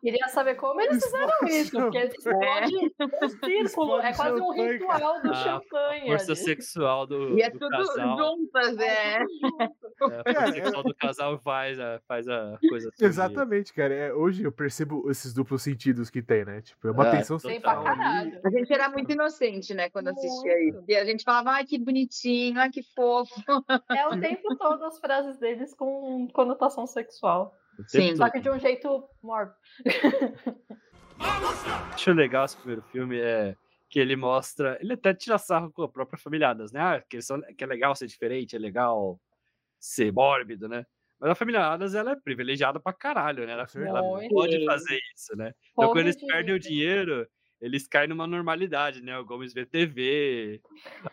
Queria 0.00 0.28
saber 0.28 0.54
como 0.54 0.80
eles 0.80 1.02
fizeram 1.04 1.32
isso, 1.48 1.72
porque 1.72 1.98
explode 1.98 2.76
um 2.76 3.28
círculo, 3.44 3.98
é 4.00 4.12
quase 4.14 4.40
um 4.40 4.52
ritual 4.52 5.20
do 5.22 5.30
A 5.32 5.34
champanhe. 5.34 6.06
Força 6.06 6.32
ali. 6.32 6.36
sexual 6.36 7.06
do, 7.06 7.36
E 7.36 7.42
é 7.42 7.50
do 7.50 7.58
tudo 7.58 7.70
casal. 7.70 8.16
juntas, 8.16 8.78
é. 8.78 9.16
É, 9.18 9.24
a 9.24 10.22
Cara, 10.22 10.22
força 10.24 10.48
é- 10.48 10.52
sexual 10.52 10.82
do 10.84 10.94
casal 10.94 11.38
faz 11.40 11.80
a, 11.80 12.00
faz 12.06 12.28
a 12.28 12.58
coisa. 12.68 12.90
surgir. 12.90 13.04
Exatamente, 13.04 13.72
cara. 13.74 13.92
É, 13.92 14.12
hoje 14.14 14.44
eu 14.44 14.52
percebo 14.52 15.10
esses 15.10 15.34
duplos 15.34 15.62
sentidos 15.62 16.10
que 16.10 16.22
tem, 16.22 16.44
né? 16.44 16.60
Tipo, 16.62 16.88
é 16.88 16.90
uma 16.92 17.08
É, 17.08 17.10
tensão 17.10 17.38
sexual. 17.40 17.84
A 17.86 18.50
gente 18.50 18.72
era 18.72 18.88
muito 18.88 19.10
inocente, 19.10 19.74
né, 19.74 19.90
quando 19.90 20.08
assistia 20.08 20.52
Muito. 20.54 20.76
isso. 20.78 20.84
E 20.88 20.94
a 20.96 21.04
gente 21.04 21.24
falava, 21.24 21.50
ai, 21.50 21.64
que 21.64 21.76
bonitinho, 21.78 22.60
ai, 22.60 22.70
que 22.70 22.82
fofo. 22.94 23.34
É 23.90 24.06
o 24.06 24.20
tempo 24.20 24.56
todo 24.56 24.84
as 24.84 24.98
frases 25.00 25.38
deles 25.38 25.74
com 25.74 26.28
conotação 26.32 26.86
sexual. 26.86 27.31
Tempo 27.40 27.88
Sim. 27.88 28.16
Só 28.16 28.30
que 28.30 28.40
de 28.40 28.50
um 28.50 28.58
jeito 28.58 29.08
mórbido. 29.22 29.56
acho 31.92 32.12
legal 32.12 32.44
esse 32.44 32.56
primeiro 32.56 32.82
filme 32.82 33.18
é 33.18 33.56
que 33.88 33.98
ele 34.00 34.16
mostra. 34.16 34.78
Ele 34.80 34.94
até 34.94 35.14
tira 35.14 35.38
sarro 35.38 35.70
com 35.70 35.82
a 35.82 35.88
própria 35.88 36.18
famíliadas, 36.18 36.72
né? 36.72 36.80
Ah, 36.80 37.02
que, 37.08 37.20
são, 37.20 37.40
que 37.56 37.62
é 37.62 37.66
legal 37.66 37.94
ser 37.94 38.06
diferente, 38.06 38.56
é 38.56 38.58
legal 38.58 39.20
ser 39.78 40.12
mórbido, 40.12 40.68
né? 40.68 40.86
Mas 41.20 41.30
a 41.30 41.34
família 41.34 41.68
Adams, 41.68 41.94
ela 41.94 42.12
é 42.12 42.16
privilegiada 42.16 42.80
pra 42.80 42.92
caralho, 42.92 43.46
né? 43.46 43.52
Ela, 43.52 43.66
ela 43.86 44.02
pode 44.28 44.64
fazer 44.64 44.98
isso, 45.14 45.36
né? 45.36 45.52
Então, 45.72 45.88
quando 45.90 46.00
eles 46.00 46.16
de 46.16 46.26
perdem 46.26 46.54
o 46.54 46.58
dinheiro, 46.58 47.28
eles 47.62 47.86
caem 47.88 48.08
numa 48.08 48.26
normalidade, 48.26 49.00
né? 49.02 49.18
O 49.18 49.24
Gomes 49.24 49.54
vê 49.54 49.64
TV, 49.64 50.60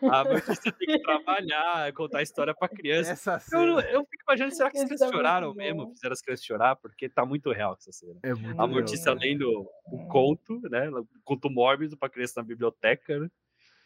a 0.02 0.24
Mortícia 0.24 0.72
tem 0.72 0.88
que 0.88 0.98
trabalhar, 1.00 1.92
contar 1.94 2.18
a 2.18 2.22
história 2.22 2.54
pra 2.54 2.68
criança. 2.68 3.12
Essa 3.12 3.34
Eu, 3.34 3.38
cena 3.40 3.80
eu 3.82 4.04
fico 4.04 4.22
imaginando, 4.28 4.54
será 4.54 4.70
que 4.70 4.76
as 4.76 4.82
é 4.82 4.86
crianças 4.86 5.08
muito 5.08 5.16
choraram 5.16 5.54
mesmo? 5.54 5.90
Fizeram 5.94 6.12
as 6.12 6.20
crianças 6.20 6.44
chorar? 6.44 6.76
Porque 6.76 7.08
tá 7.08 7.24
muito 7.24 7.52
real 7.52 7.74
essa 7.78 7.92
cena. 7.92 8.20
é 8.24 8.30
A 8.58 8.66
Mortícia 8.66 9.14
cara. 9.14 9.20
lendo 9.20 9.66
um 9.92 10.08
conto, 10.08 10.60
né? 10.68 10.90
Um 10.90 11.06
conto 11.24 11.48
mórbido 11.48 11.96
pra 11.96 12.08
criança 12.10 12.34
na 12.40 12.42
biblioteca, 12.46 13.18
né? 13.18 13.30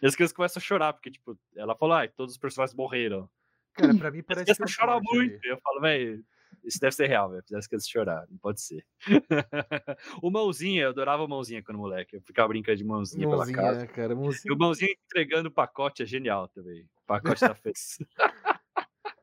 E 0.03 0.07
as 0.07 0.15
crianças 0.17 0.37
começam 0.37 0.61
a 0.61 0.65
chorar, 0.65 0.93
porque, 0.95 1.11
tipo, 1.11 1.39
ela 1.57 1.77
falou, 1.77 1.97
ah, 1.97 2.09
todos 2.09 2.35
os 2.35 2.39
personagens 2.39 2.77
morreram. 2.77 3.29
Cara, 3.75 3.95
pra 3.95 4.11
mim 4.11 4.21
As 4.21 4.25
parece 4.27 4.45
crianças 4.45 4.57
ser 4.57 4.69
choram 4.69 5.01
muito. 5.03 5.35
ali. 5.35 5.41
Eu 5.45 5.59
falo, 5.63 5.81
velho, 5.81 6.25
isso 6.65 6.81
deve 6.81 6.95
ser 6.95 7.07
real, 7.07 7.31
velho. 7.31 7.43
As 7.55 7.67
crianças 7.67 7.89
chorar, 7.89 8.27
não 8.31 8.39
pode 8.39 8.61
ser. 8.61 8.85
o 10.23 10.31
Mãozinha, 10.31 10.85
eu 10.85 10.89
adorava 10.91 11.25
o 11.25 11.29
Mãozinha 11.29 11.63
quando 11.63 11.79
moleque. 11.79 12.17
Eu 12.17 12.23
ficava 12.23 12.49
brincando 12.49 12.79
de 12.79 12.85
Mãozinha, 12.85 13.29
Mãozinha, 13.29 13.57
pela 13.57 13.73
casa. 13.73 13.87
cara? 13.87 14.13
E 14.13 14.17
Mãozinha. 14.17 14.55
o 14.55 14.59
Mãozinha 14.59 14.91
entregando 15.07 15.49
o 15.49 15.53
pacote 15.53 16.03
é 16.03 16.07
genial 16.07 16.49
também. 16.49 16.83
O 16.83 17.07
pacote 17.07 17.41
da 17.41 17.55
fez. 17.55 17.99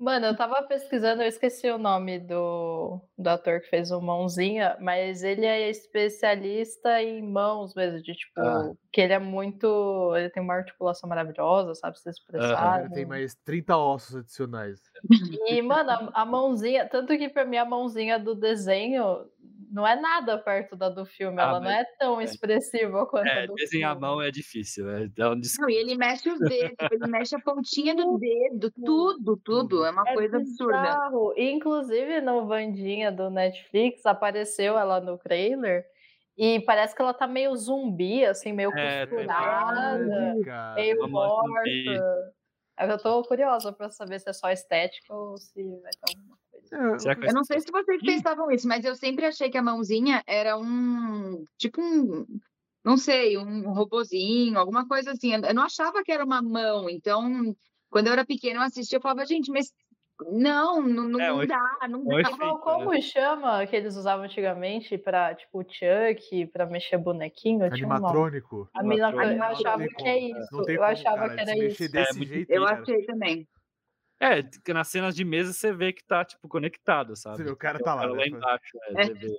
Mano, 0.02 0.26
eu 0.26 0.36
tava 0.36 0.64
pesquisando, 0.64 1.22
eu 1.22 1.28
esqueci 1.28 1.70
o 1.70 1.78
nome 1.78 2.18
do, 2.18 3.00
do 3.16 3.28
ator 3.28 3.62
que 3.62 3.70
fez 3.70 3.92
o 3.92 4.02
Mãozinha, 4.02 4.76
mas 4.82 5.22
ele 5.22 5.46
é 5.46 5.70
especialista 5.70 7.04
em 7.04 7.22
mãos 7.22 7.76
mesmo, 7.76 8.02
de 8.02 8.12
tipo, 8.16 8.42
Ah. 8.42 8.72
que 8.92 9.00
ele 9.00 9.14
é 9.14 9.20
muito. 9.20 10.12
Ele 10.16 10.32
tem 10.32 10.42
uma 10.42 10.56
articulação 10.56 11.08
maravilhosa, 11.08 11.76
sabe 11.76 12.00
se 12.00 12.10
expressar. 12.10 12.80
Ele 12.86 12.94
tem 12.96 13.06
mais 13.06 13.36
30 13.46 13.78
ossos 13.78 14.16
adicionais. 14.16 14.82
E, 15.46 15.62
mano, 15.62 15.92
a, 15.92 16.22
a 16.22 16.26
mãozinha, 16.26 16.90
tanto 16.90 17.16
que 17.16 17.30
pra 17.30 17.46
mim 17.46 17.58
a 17.58 17.66
mãozinha 17.66 18.18
do 18.18 18.34
desenho 18.34 19.30
não 19.72 19.88
é 19.88 19.96
nada 20.00 20.38
perto 20.38 20.76
da 20.76 20.90
do 20.90 21.06
filme, 21.06 21.40
Ah, 21.42 21.46
ela 21.46 21.60
não 21.60 21.70
é 21.72 21.86
tão 21.98 22.22
expressiva 22.22 23.06
quanto 23.08 23.28
a 23.28 23.32
É, 23.32 23.48
do 23.48 23.54
desenhar 23.56 23.92
a 23.92 23.96
filme. 23.96 24.08
mão 24.08 24.22
é 24.22 24.30
difícil, 24.32 24.90
é, 24.90 25.08
dá 25.08 25.32
um 25.32 25.40
des- 25.40 25.56
Não, 25.60 25.70
e 25.70 25.76
ele 25.76 25.96
mexe 25.96 26.30
os 26.30 26.40
dedos, 26.40 26.76
ele 26.92 27.08
mexe 27.08 27.36
a 27.36 27.40
pontinha 27.40 27.96
do 27.96 28.18
dedo, 28.18 28.72
tudo, 28.86 29.38
tudo. 29.38 29.86
É 29.86 29.92
uma 29.92 30.08
É 30.10 30.14
coisa 30.14 30.38
absurda. 30.38 30.78
bizarro. 30.82 31.34
E, 31.38 31.52
Inclusive 31.52 32.22
no 32.22 32.46
Vandinha 32.48 33.12
do 33.12 33.30
Netflix 33.30 34.06
apareceu 34.06 34.78
ela 34.78 35.00
no 35.00 35.18
trailer 35.18 35.86
e 36.38 36.60
parece 36.62 36.96
que 36.96 37.02
ela 37.02 37.14
tá 37.14 37.28
meio 37.28 37.56
zumbi, 37.56 38.26
assim, 38.26 38.52
meio 38.54 38.72
É, 38.78 39.06
tem- 39.06 39.16
costurada, 39.18 40.36
meio 40.76 41.10
morta. 41.10 41.70
É 42.78 42.92
Eu 42.92 42.98
tô 42.98 43.22
curiosa 43.24 43.72
pra 43.72 43.90
saber 43.92 44.20
se 44.20 44.30
é 44.30 44.34
só 44.34 44.50
estética 44.50 45.14
ou 45.14 45.38
se 45.38 45.62
vai 45.82 45.92
ter 45.92 46.00
alguma 46.18 46.38
É, 46.74 47.16
que 47.16 47.28
Eu 47.28 47.34
não 47.34 47.44
sei 47.44 47.60
se 47.60 47.72
vocês 47.72 48.02
Ih. 48.02 48.06
pensavam 48.06 48.50
isso, 48.52 48.68
mas 48.68 48.86
eu 48.86 48.96
sempre 48.96 49.26
achei 49.26 49.50
que 49.50 49.58
a 49.58 49.62
mãozinha 49.64 50.24
era 50.26 50.58
um. 50.58 51.44
Tipo 51.58 51.82
um. 51.82 52.26
Não 52.84 52.98
sei, 52.98 53.38
um 53.38 53.72
robozinho, 53.74 54.58
alguma 54.58 54.88
coisa 54.88 55.12
assim. 55.12 55.34
Eu 55.34 55.54
não 55.54 55.64
achava 55.64 56.02
que 56.04 56.12
era 56.12 56.24
uma 56.26 56.42
mão. 56.42 56.90
Então, 56.90 57.54
quando 57.90 58.08
eu 58.08 58.14
era 58.14 58.26
pequena, 58.26 58.60
eu 58.60 58.64
assistia 58.64 58.98
e 58.98 59.02
falava, 59.02 59.26
gente, 59.26 59.52
mas. 59.52 59.68
Não, 60.32 60.80
não, 60.84 61.10
não, 61.10 61.20
É, 61.20 61.34
um 61.34 61.48
dá, 61.48 61.78
não 61.90 62.04
dá. 62.06 62.30
Como, 62.38 62.60
como 62.60 63.02
chama 63.02 63.66
que 63.66 63.76
eles 63.76 63.96
usavam 63.96 64.26
antigamente 64.26 64.96
pra, 64.96 65.34
tipo, 65.34 65.64
Chuck, 65.64 66.46
pra 66.54 66.68
mexer 66.68 67.00
bonequinho? 67.00 67.66
Animatrônico. 67.66 68.70
A 68.76 68.84
mina, 68.84 69.10
eu 69.12 69.20
Animatrônico. 69.20 69.68
achava 69.68 69.88
que 69.88 70.08
é 70.08 70.20
isso. 70.20 70.62
Eu 70.70 70.84
achava 70.84 71.28
que 71.28 71.40
era 71.42 71.58
isso. 71.58 71.84
É 71.84 72.14
jeito, 72.24 72.52
Eu 72.52 72.66
cara. 72.66 72.82
achei 72.82 73.04
também. 73.08 73.48
É, 74.22 74.44
nas 74.72 74.88
cenas 74.88 75.16
de 75.16 75.26
mesa 75.26 75.52
você 75.52 75.74
vê 75.74 75.92
que 75.92 76.04
tá, 76.04 76.24
tipo, 76.24 76.48
conectado, 76.48 77.16
sabe? 77.16 77.38
Você 77.38 77.44
vê, 77.46 77.52
o 77.52 77.56
cara 77.58 77.80
tá 77.80 77.96
lá, 77.96 78.06
lá 78.06 78.16
né? 78.16 78.28
embaixo, 78.28 78.78
é, 78.90 79.02
É. 79.02 79.06
você 79.06 79.14
vê. 79.16 79.36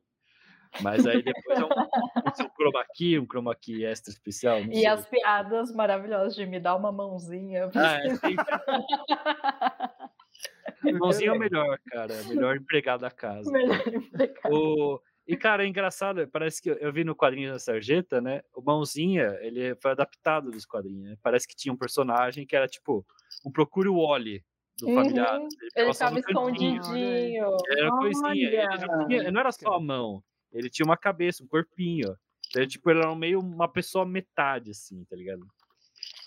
Mas 0.81 1.07
aí 1.07 1.23
depois 1.23 1.59
é 1.59 1.65
um, 1.65 1.69
um 1.69 2.49
chroma 2.57 2.85
key, 2.95 3.19
um 3.19 3.27
chroma 3.27 3.55
key 3.55 3.85
extra 3.85 4.11
especial, 4.11 4.65
não 4.65 4.73
E 4.73 4.77
sei. 4.77 4.87
as 4.87 5.07
piadas 5.07 5.71
maravilhosas 5.73 6.35
de 6.35 6.47
me 6.47 6.59
dar 6.59 6.75
uma 6.77 6.91
mãozinha. 6.91 7.69
Ah, 7.77 7.97
é, 7.99 8.17
tem- 8.19 8.37
Mãozinho 10.99 11.33
é 11.33 11.37
o 11.37 11.39
melhor, 11.39 11.79
cara. 11.91 12.13
é 12.15 12.23
o 12.23 12.29
Melhor 12.29 12.57
empregado 12.57 13.01
da 13.03 13.11
casa. 13.11 13.51
Melhor 13.51 13.77
empregado. 13.87 14.55
O... 14.55 15.01
E, 15.27 15.37
cara, 15.37 15.65
é 15.65 15.69
engraçado, 15.69 16.27
parece 16.29 16.61
que 16.61 16.71
eu- 16.71 16.77
eu 16.79 16.93
vi 16.93 17.05
no 17.05 17.15
quadrinho 17.15 17.53
da 17.53 17.59
Sarjeta, 17.59 18.21
né? 18.21 18.43
O 18.55 18.61
Mãozinha, 18.61 19.39
ele 19.41 19.77
foi 19.77 19.93
adaptado 19.93 20.51
dos 20.51 20.67
quadrinhos, 20.67 21.11
né? 21.11 21.17
Parece 21.23 21.47
que 21.47 21.55
tinha 21.55 21.73
um 21.73 21.77
personagem 21.77 22.45
que 22.45 22.57
era, 22.57 22.67
tipo, 22.67 23.07
um 23.47 23.53
Procure 23.53 23.89
o 23.89 24.05
Wally 24.05 24.43
do 24.79 24.89
Uhum. 24.89 24.95
familiar. 24.95 25.41
Ele 25.77 25.87
no 25.89 25.95
cantinho. 25.95 26.19
escondidinho. 26.19 27.57
Era 27.69 27.89
uma 27.91 27.99
coisinha. 28.01 28.35
Ele 28.35 28.87
não, 28.87 29.07
tinha- 29.09 29.31
não 29.33 29.41
era 29.41 29.53
só 29.53 29.73
a 29.75 29.81
mão. 29.81 30.23
Ele 30.53 30.69
tinha 30.71 30.85
uma 30.85 30.97
cabeça, 30.97 31.43
um 31.43 31.47
corpinho. 31.47 32.15
Então, 32.51 32.67
tipo, 32.67 32.91
ele 32.91 33.01
era 33.01 33.15
meio 33.17 33.41
uma 33.41 33.69
pessoa 33.69 34.05
metade, 34.05 34.71
assim, 34.73 35.05
tá 35.05 35.17
ligado? 35.17 35.47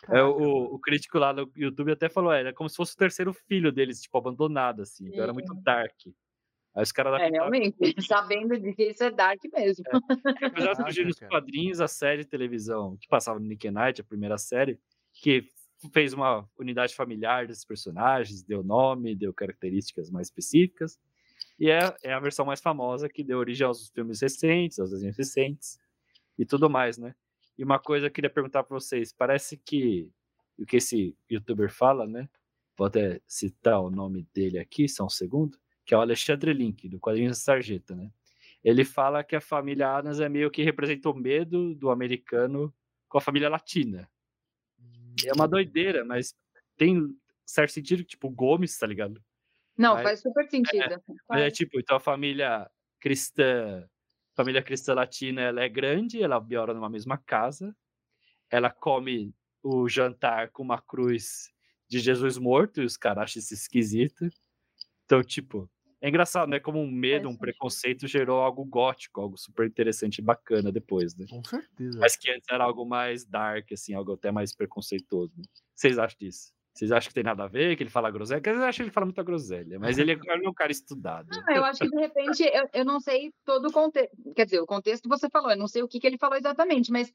É, 0.10 0.22
o, 0.24 0.76
o 0.76 0.80
crítico 0.80 1.18
lá 1.20 1.34
no 1.34 1.52
YouTube 1.56 1.92
até 1.92 2.10
falou, 2.10 2.32
é, 2.32 2.40
era 2.40 2.54
como 2.54 2.70
se 2.70 2.76
fosse 2.76 2.94
o 2.94 2.98
terceiro 2.98 3.34
filho 3.34 3.72
deles, 3.72 4.02
tipo, 4.02 4.18
abandonado, 4.18 4.82
assim. 4.82 5.08
Então 5.08 5.24
era 5.24 5.34
muito 5.34 5.54
dark. 5.56 5.94
Aí 6.76 6.84
os 6.84 6.92
caras 6.92 7.14
É, 7.14 7.16
adaptaram. 7.28 7.50
realmente, 7.52 7.78
sabendo 8.12 8.60
de 8.60 8.74
que 8.74 8.84
isso 8.90 9.04
é 9.04 9.12
dark 9.12 9.40
mesmo. 9.54 9.84
Apesar 10.42 10.72
de 10.74 10.76
surgir 10.78 11.06
nos 11.06 11.20
quadrinhos, 11.20 11.80
a 11.82 11.88
série 11.88 12.24
de 12.24 12.30
televisão 12.30 12.98
que 12.98 13.08
passava 13.08 13.40
no 13.40 13.46
Nick 13.46 13.70
Night, 13.70 14.02
a 14.02 14.04
primeira 14.04 14.38
série, 14.38 14.80
que 15.14 15.48
fez 15.94 16.14
uma 16.14 16.48
unidade 16.58 16.96
familiar 16.96 17.48
desses 17.48 17.66
personagens, 17.66 18.44
deu 18.44 18.64
nome, 18.64 19.16
deu 19.16 19.34
características 19.34 20.10
mais 20.10 20.28
específicas. 20.28 21.00
E 21.60 21.70
é, 21.70 21.96
é 22.04 22.14
a 22.14 22.20
versão 22.20 22.46
mais 22.46 22.62
famosa 22.62 23.08
que 23.08 23.24
deu 23.24 23.38
origem 23.38 23.66
aos 23.66 23.90
filmes 23.90 24.22
recentes, 24.22 24.80
aos 24.80 24.92
desenhos 24.92 25.18
recentes 25.18 25.80
e 26.38 26.46
tudo 26.46 26.70
mais, 26.70 26.98
né? 26.98 27.16
E 27.58 27.64
uma 27.64 27.80
coisa 27.80 28.08
que 28.08 28.12
eu 28.12 28.16
queria 28.16 28.30
perguntar 28.30 28.64
para 28.64 28.76
vocês, 28.76 29.14
parece 29.14 29.58
que 29.58 30.12
o 30.58 30.66
que 30.66 30.78
esse 30.78 31.16
youtuber 31.30 31.72
fala, 31.72 32.06
né? 32.06 32.30
Vou 32.78 32.88
até 32.88 33.22
citar 33.28 33.80
o 33.80 33.90
nome 33.90 34.28
dele 34.34 34.60
aqui, 34.60 34.88
só 34.90 35.06
um 35.06 35.10
segundo, 35.10 35.58
que 35.86 35.94
é 35.94 35.98
o 35.98 36.02
Alexandre 36.02 36.54
Link, 36.54 36.90
do 36.90 37.00
quadrinho 37.00 37.34
Sarjeta, 37.34 37.96
né? 37.96 38.12
Ele 38.64 38.84
fala 38.84 39.24
que 39.24 39.36
a 39.36 39.42
família 39.42 39.96
Adams 39.96 40.20
é 40.20 40.28
meio 40.28 40.50
que 40.50 40.64
representa 40.64 41.10
o 41.10 41.14
medo 41.14 41.76
do 41.76 41.90
americano 41.90 42.74
com 43.08 43.18
a 43.18 43.22
família 43.22 43.48
latina. 43.48 44.10
É 45.26 45.34
uma 45.34 45.48
doideira, 45.48 46.04
mas 46.04 46.34
tem 46.76 47.16
certo 47.46 47.72
sentido, 47.72 48.04
tipo, 48.04 48.30
Gomes, 48.30 48.78
tá 48.78 48.88
ligado? 48.88 49.24
Não, 49.78 49.94
Mas- 49.96 50.04
faz 50.04 50.22
super 50.22 50.50
sentido. 50.50 51.02
Mas 51.30 51.42
é 51.42 51.52
tipo, 51.52 51.80
então 51.80 51.98
a 51.98 52.00
família 52.00 52.70
cristã, 53.00 53.88
família 54.36 54.64
cristã 54.64 54.94
latina, 54.94 55.42
ela 55.42 55.62
é 55.62 55.70
grande, 55.70 56.22
ela 56.22 56.40
mora 56.40 56.74
numa 56.74 56.90
mesma 56.90 57.18
casa, 57.18 57.76
ela 58.50 58.70
come 58.70 59.34
o 59.62 59.88
jantar 59.90 60.50
com 60.52 60.64
uma 60.64 60.82
cruz 60.82 61.52
de 61.88 62.00
Jesus 62.00 62.38
morto, 62.38 62.82
e 62.82 62.86
os 62.86 62.98
caras 62.98 63.24
acham 63.24 63.40
isso 63.40 63.54
esquisito. 63.54 64.28
Então, 65.06 65.22
tipo, 65.24 65.70
é 66.06 66.10
engraçado, 66.10 66.48
né? 66.48 66.60
Como 66.60 66.80
um 66.80 66.92
medo, 66.92 67.28
um 67.28 67.36
preconceito 67.36 68.08
gerou 68.08 68.40
algo 68.40 68.64
gótico, 68.64 69.20
algo 69.20 69.36
super 69.38 69.66
interessante 69.66 70.20
e 70.20 70.22
bacana 70.22 70.72
depois, 70.72 71.16
né? 71.16 71.26
Com 71.28 71.44
certeza. 71.44 71.98
Mas 72.00 72.16
que 72.16 72.30
antes 72.30 72.46
era 72.50 72.64
algo 72.64 72.86
mais 72.86 73.26
dark, 73.26 73.72
assim, 73.72 73.96
algo 73.96 74.14
até 74.14 74.32
mais 74.32 74.54
preconceituoso. 74.56 75.34
Né? 75.36 75.44
Vocês 75.74 75.98
acham 75.98 76.18
disso? 76.20 76.54
Vocês 76.76 76.92
acham 76.92 77.08
que 77.08 77.14
tem 77.16 77.24
nada 77.24 77.46
a 77.46 77.48
ver, 77.48 77.76
que 77.76 77.82
ele 77.84 77.90
fala 77.90 78.12
groselha? 78.12 78.40
Porque 78.40 78.50
eu 78.56 78.64
acho 78.64 78.76
que 78.78 78.84
ele 78.84 78.92
fala 78.92 79.06
muita 79.08 79.24
groselha, 79.24 79.80
mas 79.80 79.98
ele 79.98 80.12
é, 80.12 80.16
ele 80.16 80.46
é 80.46 80.50
um 80.50 80.54
cara 80.54 80.72
estudado. 80.72 81.28
Não, 81.32 81.56
eu 81.56 81.66
acho 81.66 81.80
que 81.80 81.90
de 81.90 81.98
repente, 81.98 82.44
eu, 82.44 82.70
eu 82.74 82.86
não 82.86 83.00
sei 83.00 83.32
todo 83.44 83.70
o 83.70 83.72
contexto. 83.72 84.16
Quer 84.36 84.46
dizer, 84.46 84.60
o 84.60 84.66
contexto 84.68 85.10
você 85.10 85.28
falou, 85.30 85.50
eu 85.50 85.58
não 85.58 85.68
sei 85.68 85.82
o 85.82 85.88
que, 85.88 86.00
que 86.00 86.06
ele 86.06 86.18
falou 86.20 86.38
exatamente, 86.38 86.92
mas 86.92 87.12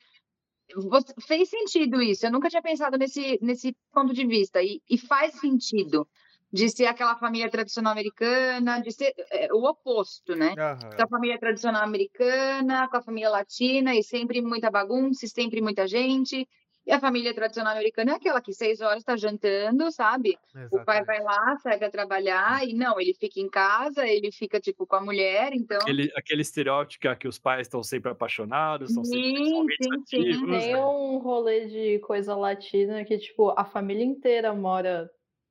você- 0.75 1.15
fez 1.27 1.49
sentido 1.49 2.03
isso. 2.03 2.27
Eu 2.27 2.33
nunca 2.33 2.49
tinha 2.49 2.63
pensado 2.63 2.97
nesse, 2.99 3.39
nesse 3.41 3.77
ponto 3.93 4.13
de 4.15 4.27
vista, 4.27 4.61
e, 4.63 4.81
e 4.91 4.99
faz 4.99 5.35
sentido. 5.39 6.09
De 6.53 6.69
ser 6.69 6.87
aquela 6.87 7.17
família 7.17 7.51
tradicional 7.51 7.93
americana, 7.93 8.81
de 8.81 8.91
ser 8.93 9.15
é, 9.31 9.53
o 9.53 9.65
oposto, 9.65 10.35
né? 10.35 10.55
Aham. 10.59 10.91
Da 10.97 11.07
família 11.07 11.39
tradicional 11.39 11.83
americana, 11.83 12.89
com 12.89 12.97
a 12.97 13.03
família 13.03 13.31
latina, 13.31 13.95
e 13.95 14.03
sempre 14.03 14.43
muita 14.43 14.71
bagunça, 14.71 15.25
e 15.25 15.29
sempre 15.29 15.61
muita 15.61 15.87
gente. 15.87 16.49
E 16.87 16.93
a 16.93 16.99
família 16.99 17.33
tradicional 17.33 17.73
americana 17.73 18.13
é 18.13 18.15
aquela 18.15 18.41
que 18.41 18.53
seis 18.53 18.81
horas 18.81 18.99
está 19.01 19.17
jantando, 19.17 19.93
sabe? 19.93 20.39
O 20.73 20.83
pai 20.83 21.03
Exatamente. 21.03 21.07
vai 21.07 21.23
lá, 21.23 21.57
sai 21.59 21.79
para 21.79 21.91
trabalhar, 21.91 22.67
e 22.67 22.75
não, 22.75 22.99
ele 22.99 23.15
fica 23.15 23.39
em 23.39 23.49
casa, 23.49 24.09
ele 24.09 24.33
fica, 24.33 24.59
tipo, 24.59 24.87
com 24.87 24.97
a 24.97 25.01
mulher, 25.01 25.53
então... 25.53 25.79
Aquele, 25.83 26.11
aquele 26.17 26.43
estereótipo 26.43 27.03
que, 27.03 27.09
é 27.09 27.15
que 27.15 27.29
os 27.29 27.39
pais 27.39 27.67
estão 27.67 27.83
sempre 27.83 28.11
apaixonados, 28.11 28.91
estão 28.91 29.05
sempre 29.05 29.37
Sim, 29.37 29.67
sim, 29.69 29.77
sim. 29.83 29.95
ativos. 30.01 30.41
Tem 30.41 30.73
né? 30.73 30.85
um 30.85 31.19
rolê 31.19 31.67
de 31.67 31.99
coisa 32.01 32.35
latina 32.35 33.05
que, 33.05 33.19
tipo, 33.19 33.51
a 33.51 33.65
família 33.65 34.05
inteira 34.05 34.53
mora 34.53 35.09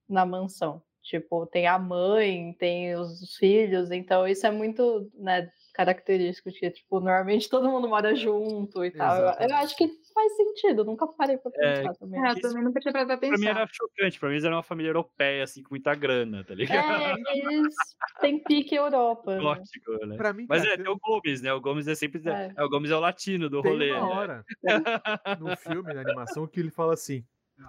na 0.10 0.26
mansão. 0.26 0.82
Tipo, 1.04 1.46
tem 1.48 1.66
a 1.68 1.80
mãe, 1.80 2.54
tem 2.60 2.96
os 2.96 3.36
filhos, 3.38 3.90
então 3.92 4.28
isso 4.28 4.46
é 4.46 4.52
muito, 4.52 5.10
né, 5.16 5.50
característico 5.74 6.52
de 6.52 6.60
que, 6.60 6.70
tipo, 6.72 7.00
normalmente 7.00 7.50
todo 7.50 7.70
mundo 7.70 7.88
mora 7.88 8.14
junto 8.16 8.84
e 8.84 8.92
tal. 8.92 9.16
Eu- 9.16 9.22
Eu, 9.24 9.28
Exatamente. 9.30 9.54
acho 9.54 9.78
que 9.78 9.88
faz 10.14 10.36
sentido, 10.36 10.84
nunca 10.84 11.08
parei 11.08 11.38
pra 11.38 11.52
É, 11.56 11.82
pensar 11.84 11.94
também. 11.96 12.20
É, 12.22 12.32
eu 12.32 12.40
também 12.42 12.64
nunca 12.64 12.80
tinha 12.82 12.92
parado 12.92 13.08
pra 13.08 13.18
Pra 13.28 13.38
mim 13.38 13.46
pensar. 13.46 13.62
era 13.62 13.68
chocante, 13.72 14.20
pra 14.20 14.28
mim 14.30 14.36
eles 14.36 14.44
eram 14.44 14.58
uma 14.58 14.64
família 14.64 14.90
europeia, 14.90 15.44
assim, 15.44 15.64
com 15.64 15.70
muita 15.72 15.96
grana, 15.96 16.44
tá 16.44 16.54
ligado? 16.56 17.02
É, 17.02 17.14
eles 17.38 17.76
têm 18.20 18.44
pique 18.44 18.76
Europa. 18.76 19.36
né? 19.36 19.40
Gótico, 19.42 20.06
né? 20.06 20.18
Pra 20.18 20.34
mim, 20.34 20.46
Mas 20.50 20.64
cara, 20.64 20.74
é, 20.74 20.78
tem 20.78 20.92
o 20.92 20.98
Gomes, 20.98 21.42
né? 21.42 21.54
O 21.54 21.62
Gomes 21.62 21.88
é 21.88 21.96
sempre. 21.96 22.22
É. 22.28 22.52
É. 22.58 22.64
o 22.64 22.70
Gomes 22.70 22.92
é 22.92 22.96
o 22.96 23.00
latino 23.00 23.50
do 23.50 23.62
tem 23.62 23.72
rolê. 23.72 23.92
uma 23.94 24.08
né? 24.08 24.14
hora 24.16 24.46
no 25.40 25.56
filme, 25.56 25.94
na 25.94 26.02
animação, 26.02 26.48
que 26.48 26.60
ele 26.60 26.72
fala 26.72 26.94
assim: 26.94 27.24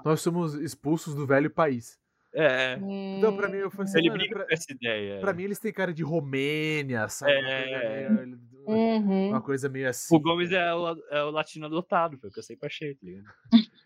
Nós 0.05 0.21
somos 0.21 0.55
expulsos 0.55 1.15
do 1.15 1.27
velho 1.27 1.51
país. 1.51 1.99
É, 2.35 2.75
é. 2.75 2.79
Então, 3.19 3.37
pra 3.37 3.49
mim, 3.49 3.57
eu 3.59 3.71
falei 3.71 3.85
assim, 3.89 3.99
Ele 3.99 4.09
mano, 4.09 4.19
briga 4.21 4.35
pra, 4.37 4.47
com 4.47 4.53
essa 4.55 4.73
ideia. 4.73 5.21
pra 5.21 5.33
mim, 5.33 5.43
eles 5.45 5.59
têm 5.59 5.73
cara 5.73 5.93
de 5.93 6.03
Romênia, 6.03 7.09
sabe? 7.09 7.33
Uma 7.33 7.43
coisa 7.43 7.77
É. 7.77 8.19
meio- 8.21 8.51
Uhum. 8.67 9.29
Uma 9.31 9.41
coisa 9.41 9.69
meio 9.69 9.89
assim. 9.89 10.15
O 10.15 10.21
Gomes 10.21 10.53
é 10.53 10.73
o, 10.75 10.97
é 11.11 11.25
o 11.25 11.31
latino 11.31 11.67
adotado, 11.67 12.19
foi 12.19 12.29
o 12.29 12.33
que 12.33 12.39
eu 12.39 12.43
sempre 12.43 12.67
achei, 12.67 12.95
tá 12.95 13.01
ligado? 13.03 13.25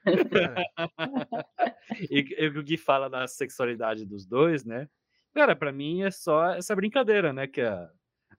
É. 0.06 0.64
E, 2.10 2.34
e 2.38 2.46
o 2.48 2.62
Gui 2.62 2.76
fala 2.76 3.08
da 3.08 3.26
sexualidade 3.26 4.04
dos 4.04 4.26
dois, 4.26 4.64
né? 4.64 4.88
Cara, 5.34 5.54
pra 5.54 5.70
mim 5.72 6.02
é 6.02 6.10
só 6.10 6.50
essa 6.54 6.74
brincadeira, 6.74 7.32
né? 7.32 7.46
Que 7.46 7.60
a- 7.60 7.90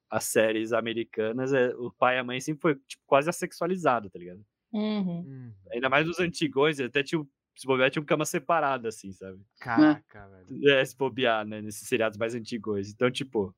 as 0.09 0.25
séries 0.25 0.73
americanas, 0.73 1.53
é, 1.53 1.69
o 1.75 1.91
pai 1.91 2.15
e 2.17 2.19
a 2.19 2.23
mãe 2.23 2.39
sempre 2.39 2.61
foi 2.61 2.75
tipo, 2.87 3.03
quase 3.07 3.29
assexualizado, 3.29 4.09
tá 4.09 4.19
ligado? 4.19 4.43
Uhum. 4.73 5.19
Hum, 5.21 5.53
Ainda 5.71 5.89
mais 5.89 6.05
nos 6.05 6.19
antigões, 6.19 6.79
até 6.79 7.01
tinha, 7.01 7.25
se 7.55 7.67
bobear, 7.67 7.89
tinha 7.89 8.01
uma 8.01 8.07
cama 8.07 8.25
separada, 8.25 8.89
assim, 8.89 9.11
sabe? 9.11 9.41
caraca, 9.59 10.27
velho. 10.27 10.69
É, 10.69 10.83
se 10.83 10.95
bobear, 10.95 11.45
né? 11.45 11.61
Nesses 11.61 11.87
seriados 11.87 12.17
mais 12.17 12.35
antigos. 12.35 12.89
Então, 12.89 13.09
tipo, 13.09 13.55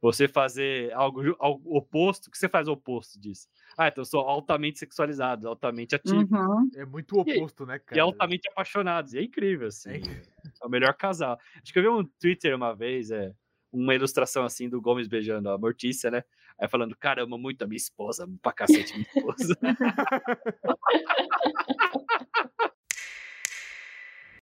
você 0.00 0.28
fazer 0.28 0.92
algo, 0.92 1.34
algo 1.38 1.76
oposto, 1.76 2.26
o 2.26 2.30
que 2.30 2.36
você 2.36 2.48
faz 2.48 2.68
o 2.68 2.72
oposto 2.72 3.18
disso? 3.18 3.48
Ah, 3.76 3.88
então 3.88 4.02
eu 4.02 4.06
sou 4.06 4.20
altamente 4.20 4.78
sexualizado, 4.78 5.48
altamente 5.48 5.94
ativo 5.94 6.34
Uhum. 6.34 6.70
É 6.76 6.84
muito 6.84 7.18
oposto, 7.18 7.64
né, 7.64 7.76
e 7.76 7.80
cara? 7.80 8.02
altamente 8.02 8.48
apaixonados. 8.50 9.14
E 9.14 9.18
é 9.18 9.22
incrível, 9.22 9.68
assim. 9.68 9.90
É 9.90 10.00
É 10.62 10.66
o 10.66 10.68
melhor 10.68 10.94
casal. 10.94 11.38
Acho 11.62 11.72
que 11.72 11.78
eu 11.78 11.82
vi 11.82 11.88
um 11.88 12.04
Twitter 12.20 12.54
uma 12.54 12.74
vez, 12.74 13.10
é, 13.10 13.32
uma 13.72 13.94
ilustração 13.94 14.44
assim 14.44 14.68
do 14.68 14.80
Gomes 14.80 15.08
beijando 15.08 15.48
a 15.48 15.58
Mortícia, 15.58 16.10
né? 16.10 16.22
Aí 16.58 16.68
falando, 16.68 16.94
cara, 16.96 17.22
eu 17.22 17.24
amo 17.24 17.38
muito 17.38 17.62
a 17.62 17.66
minha 17.66 17.76
esposa, 17.76 18.28
pra 18.42 18.52
cacete 18.52 18.92
minha 18.92 19.06
esposa. 19.08 19.58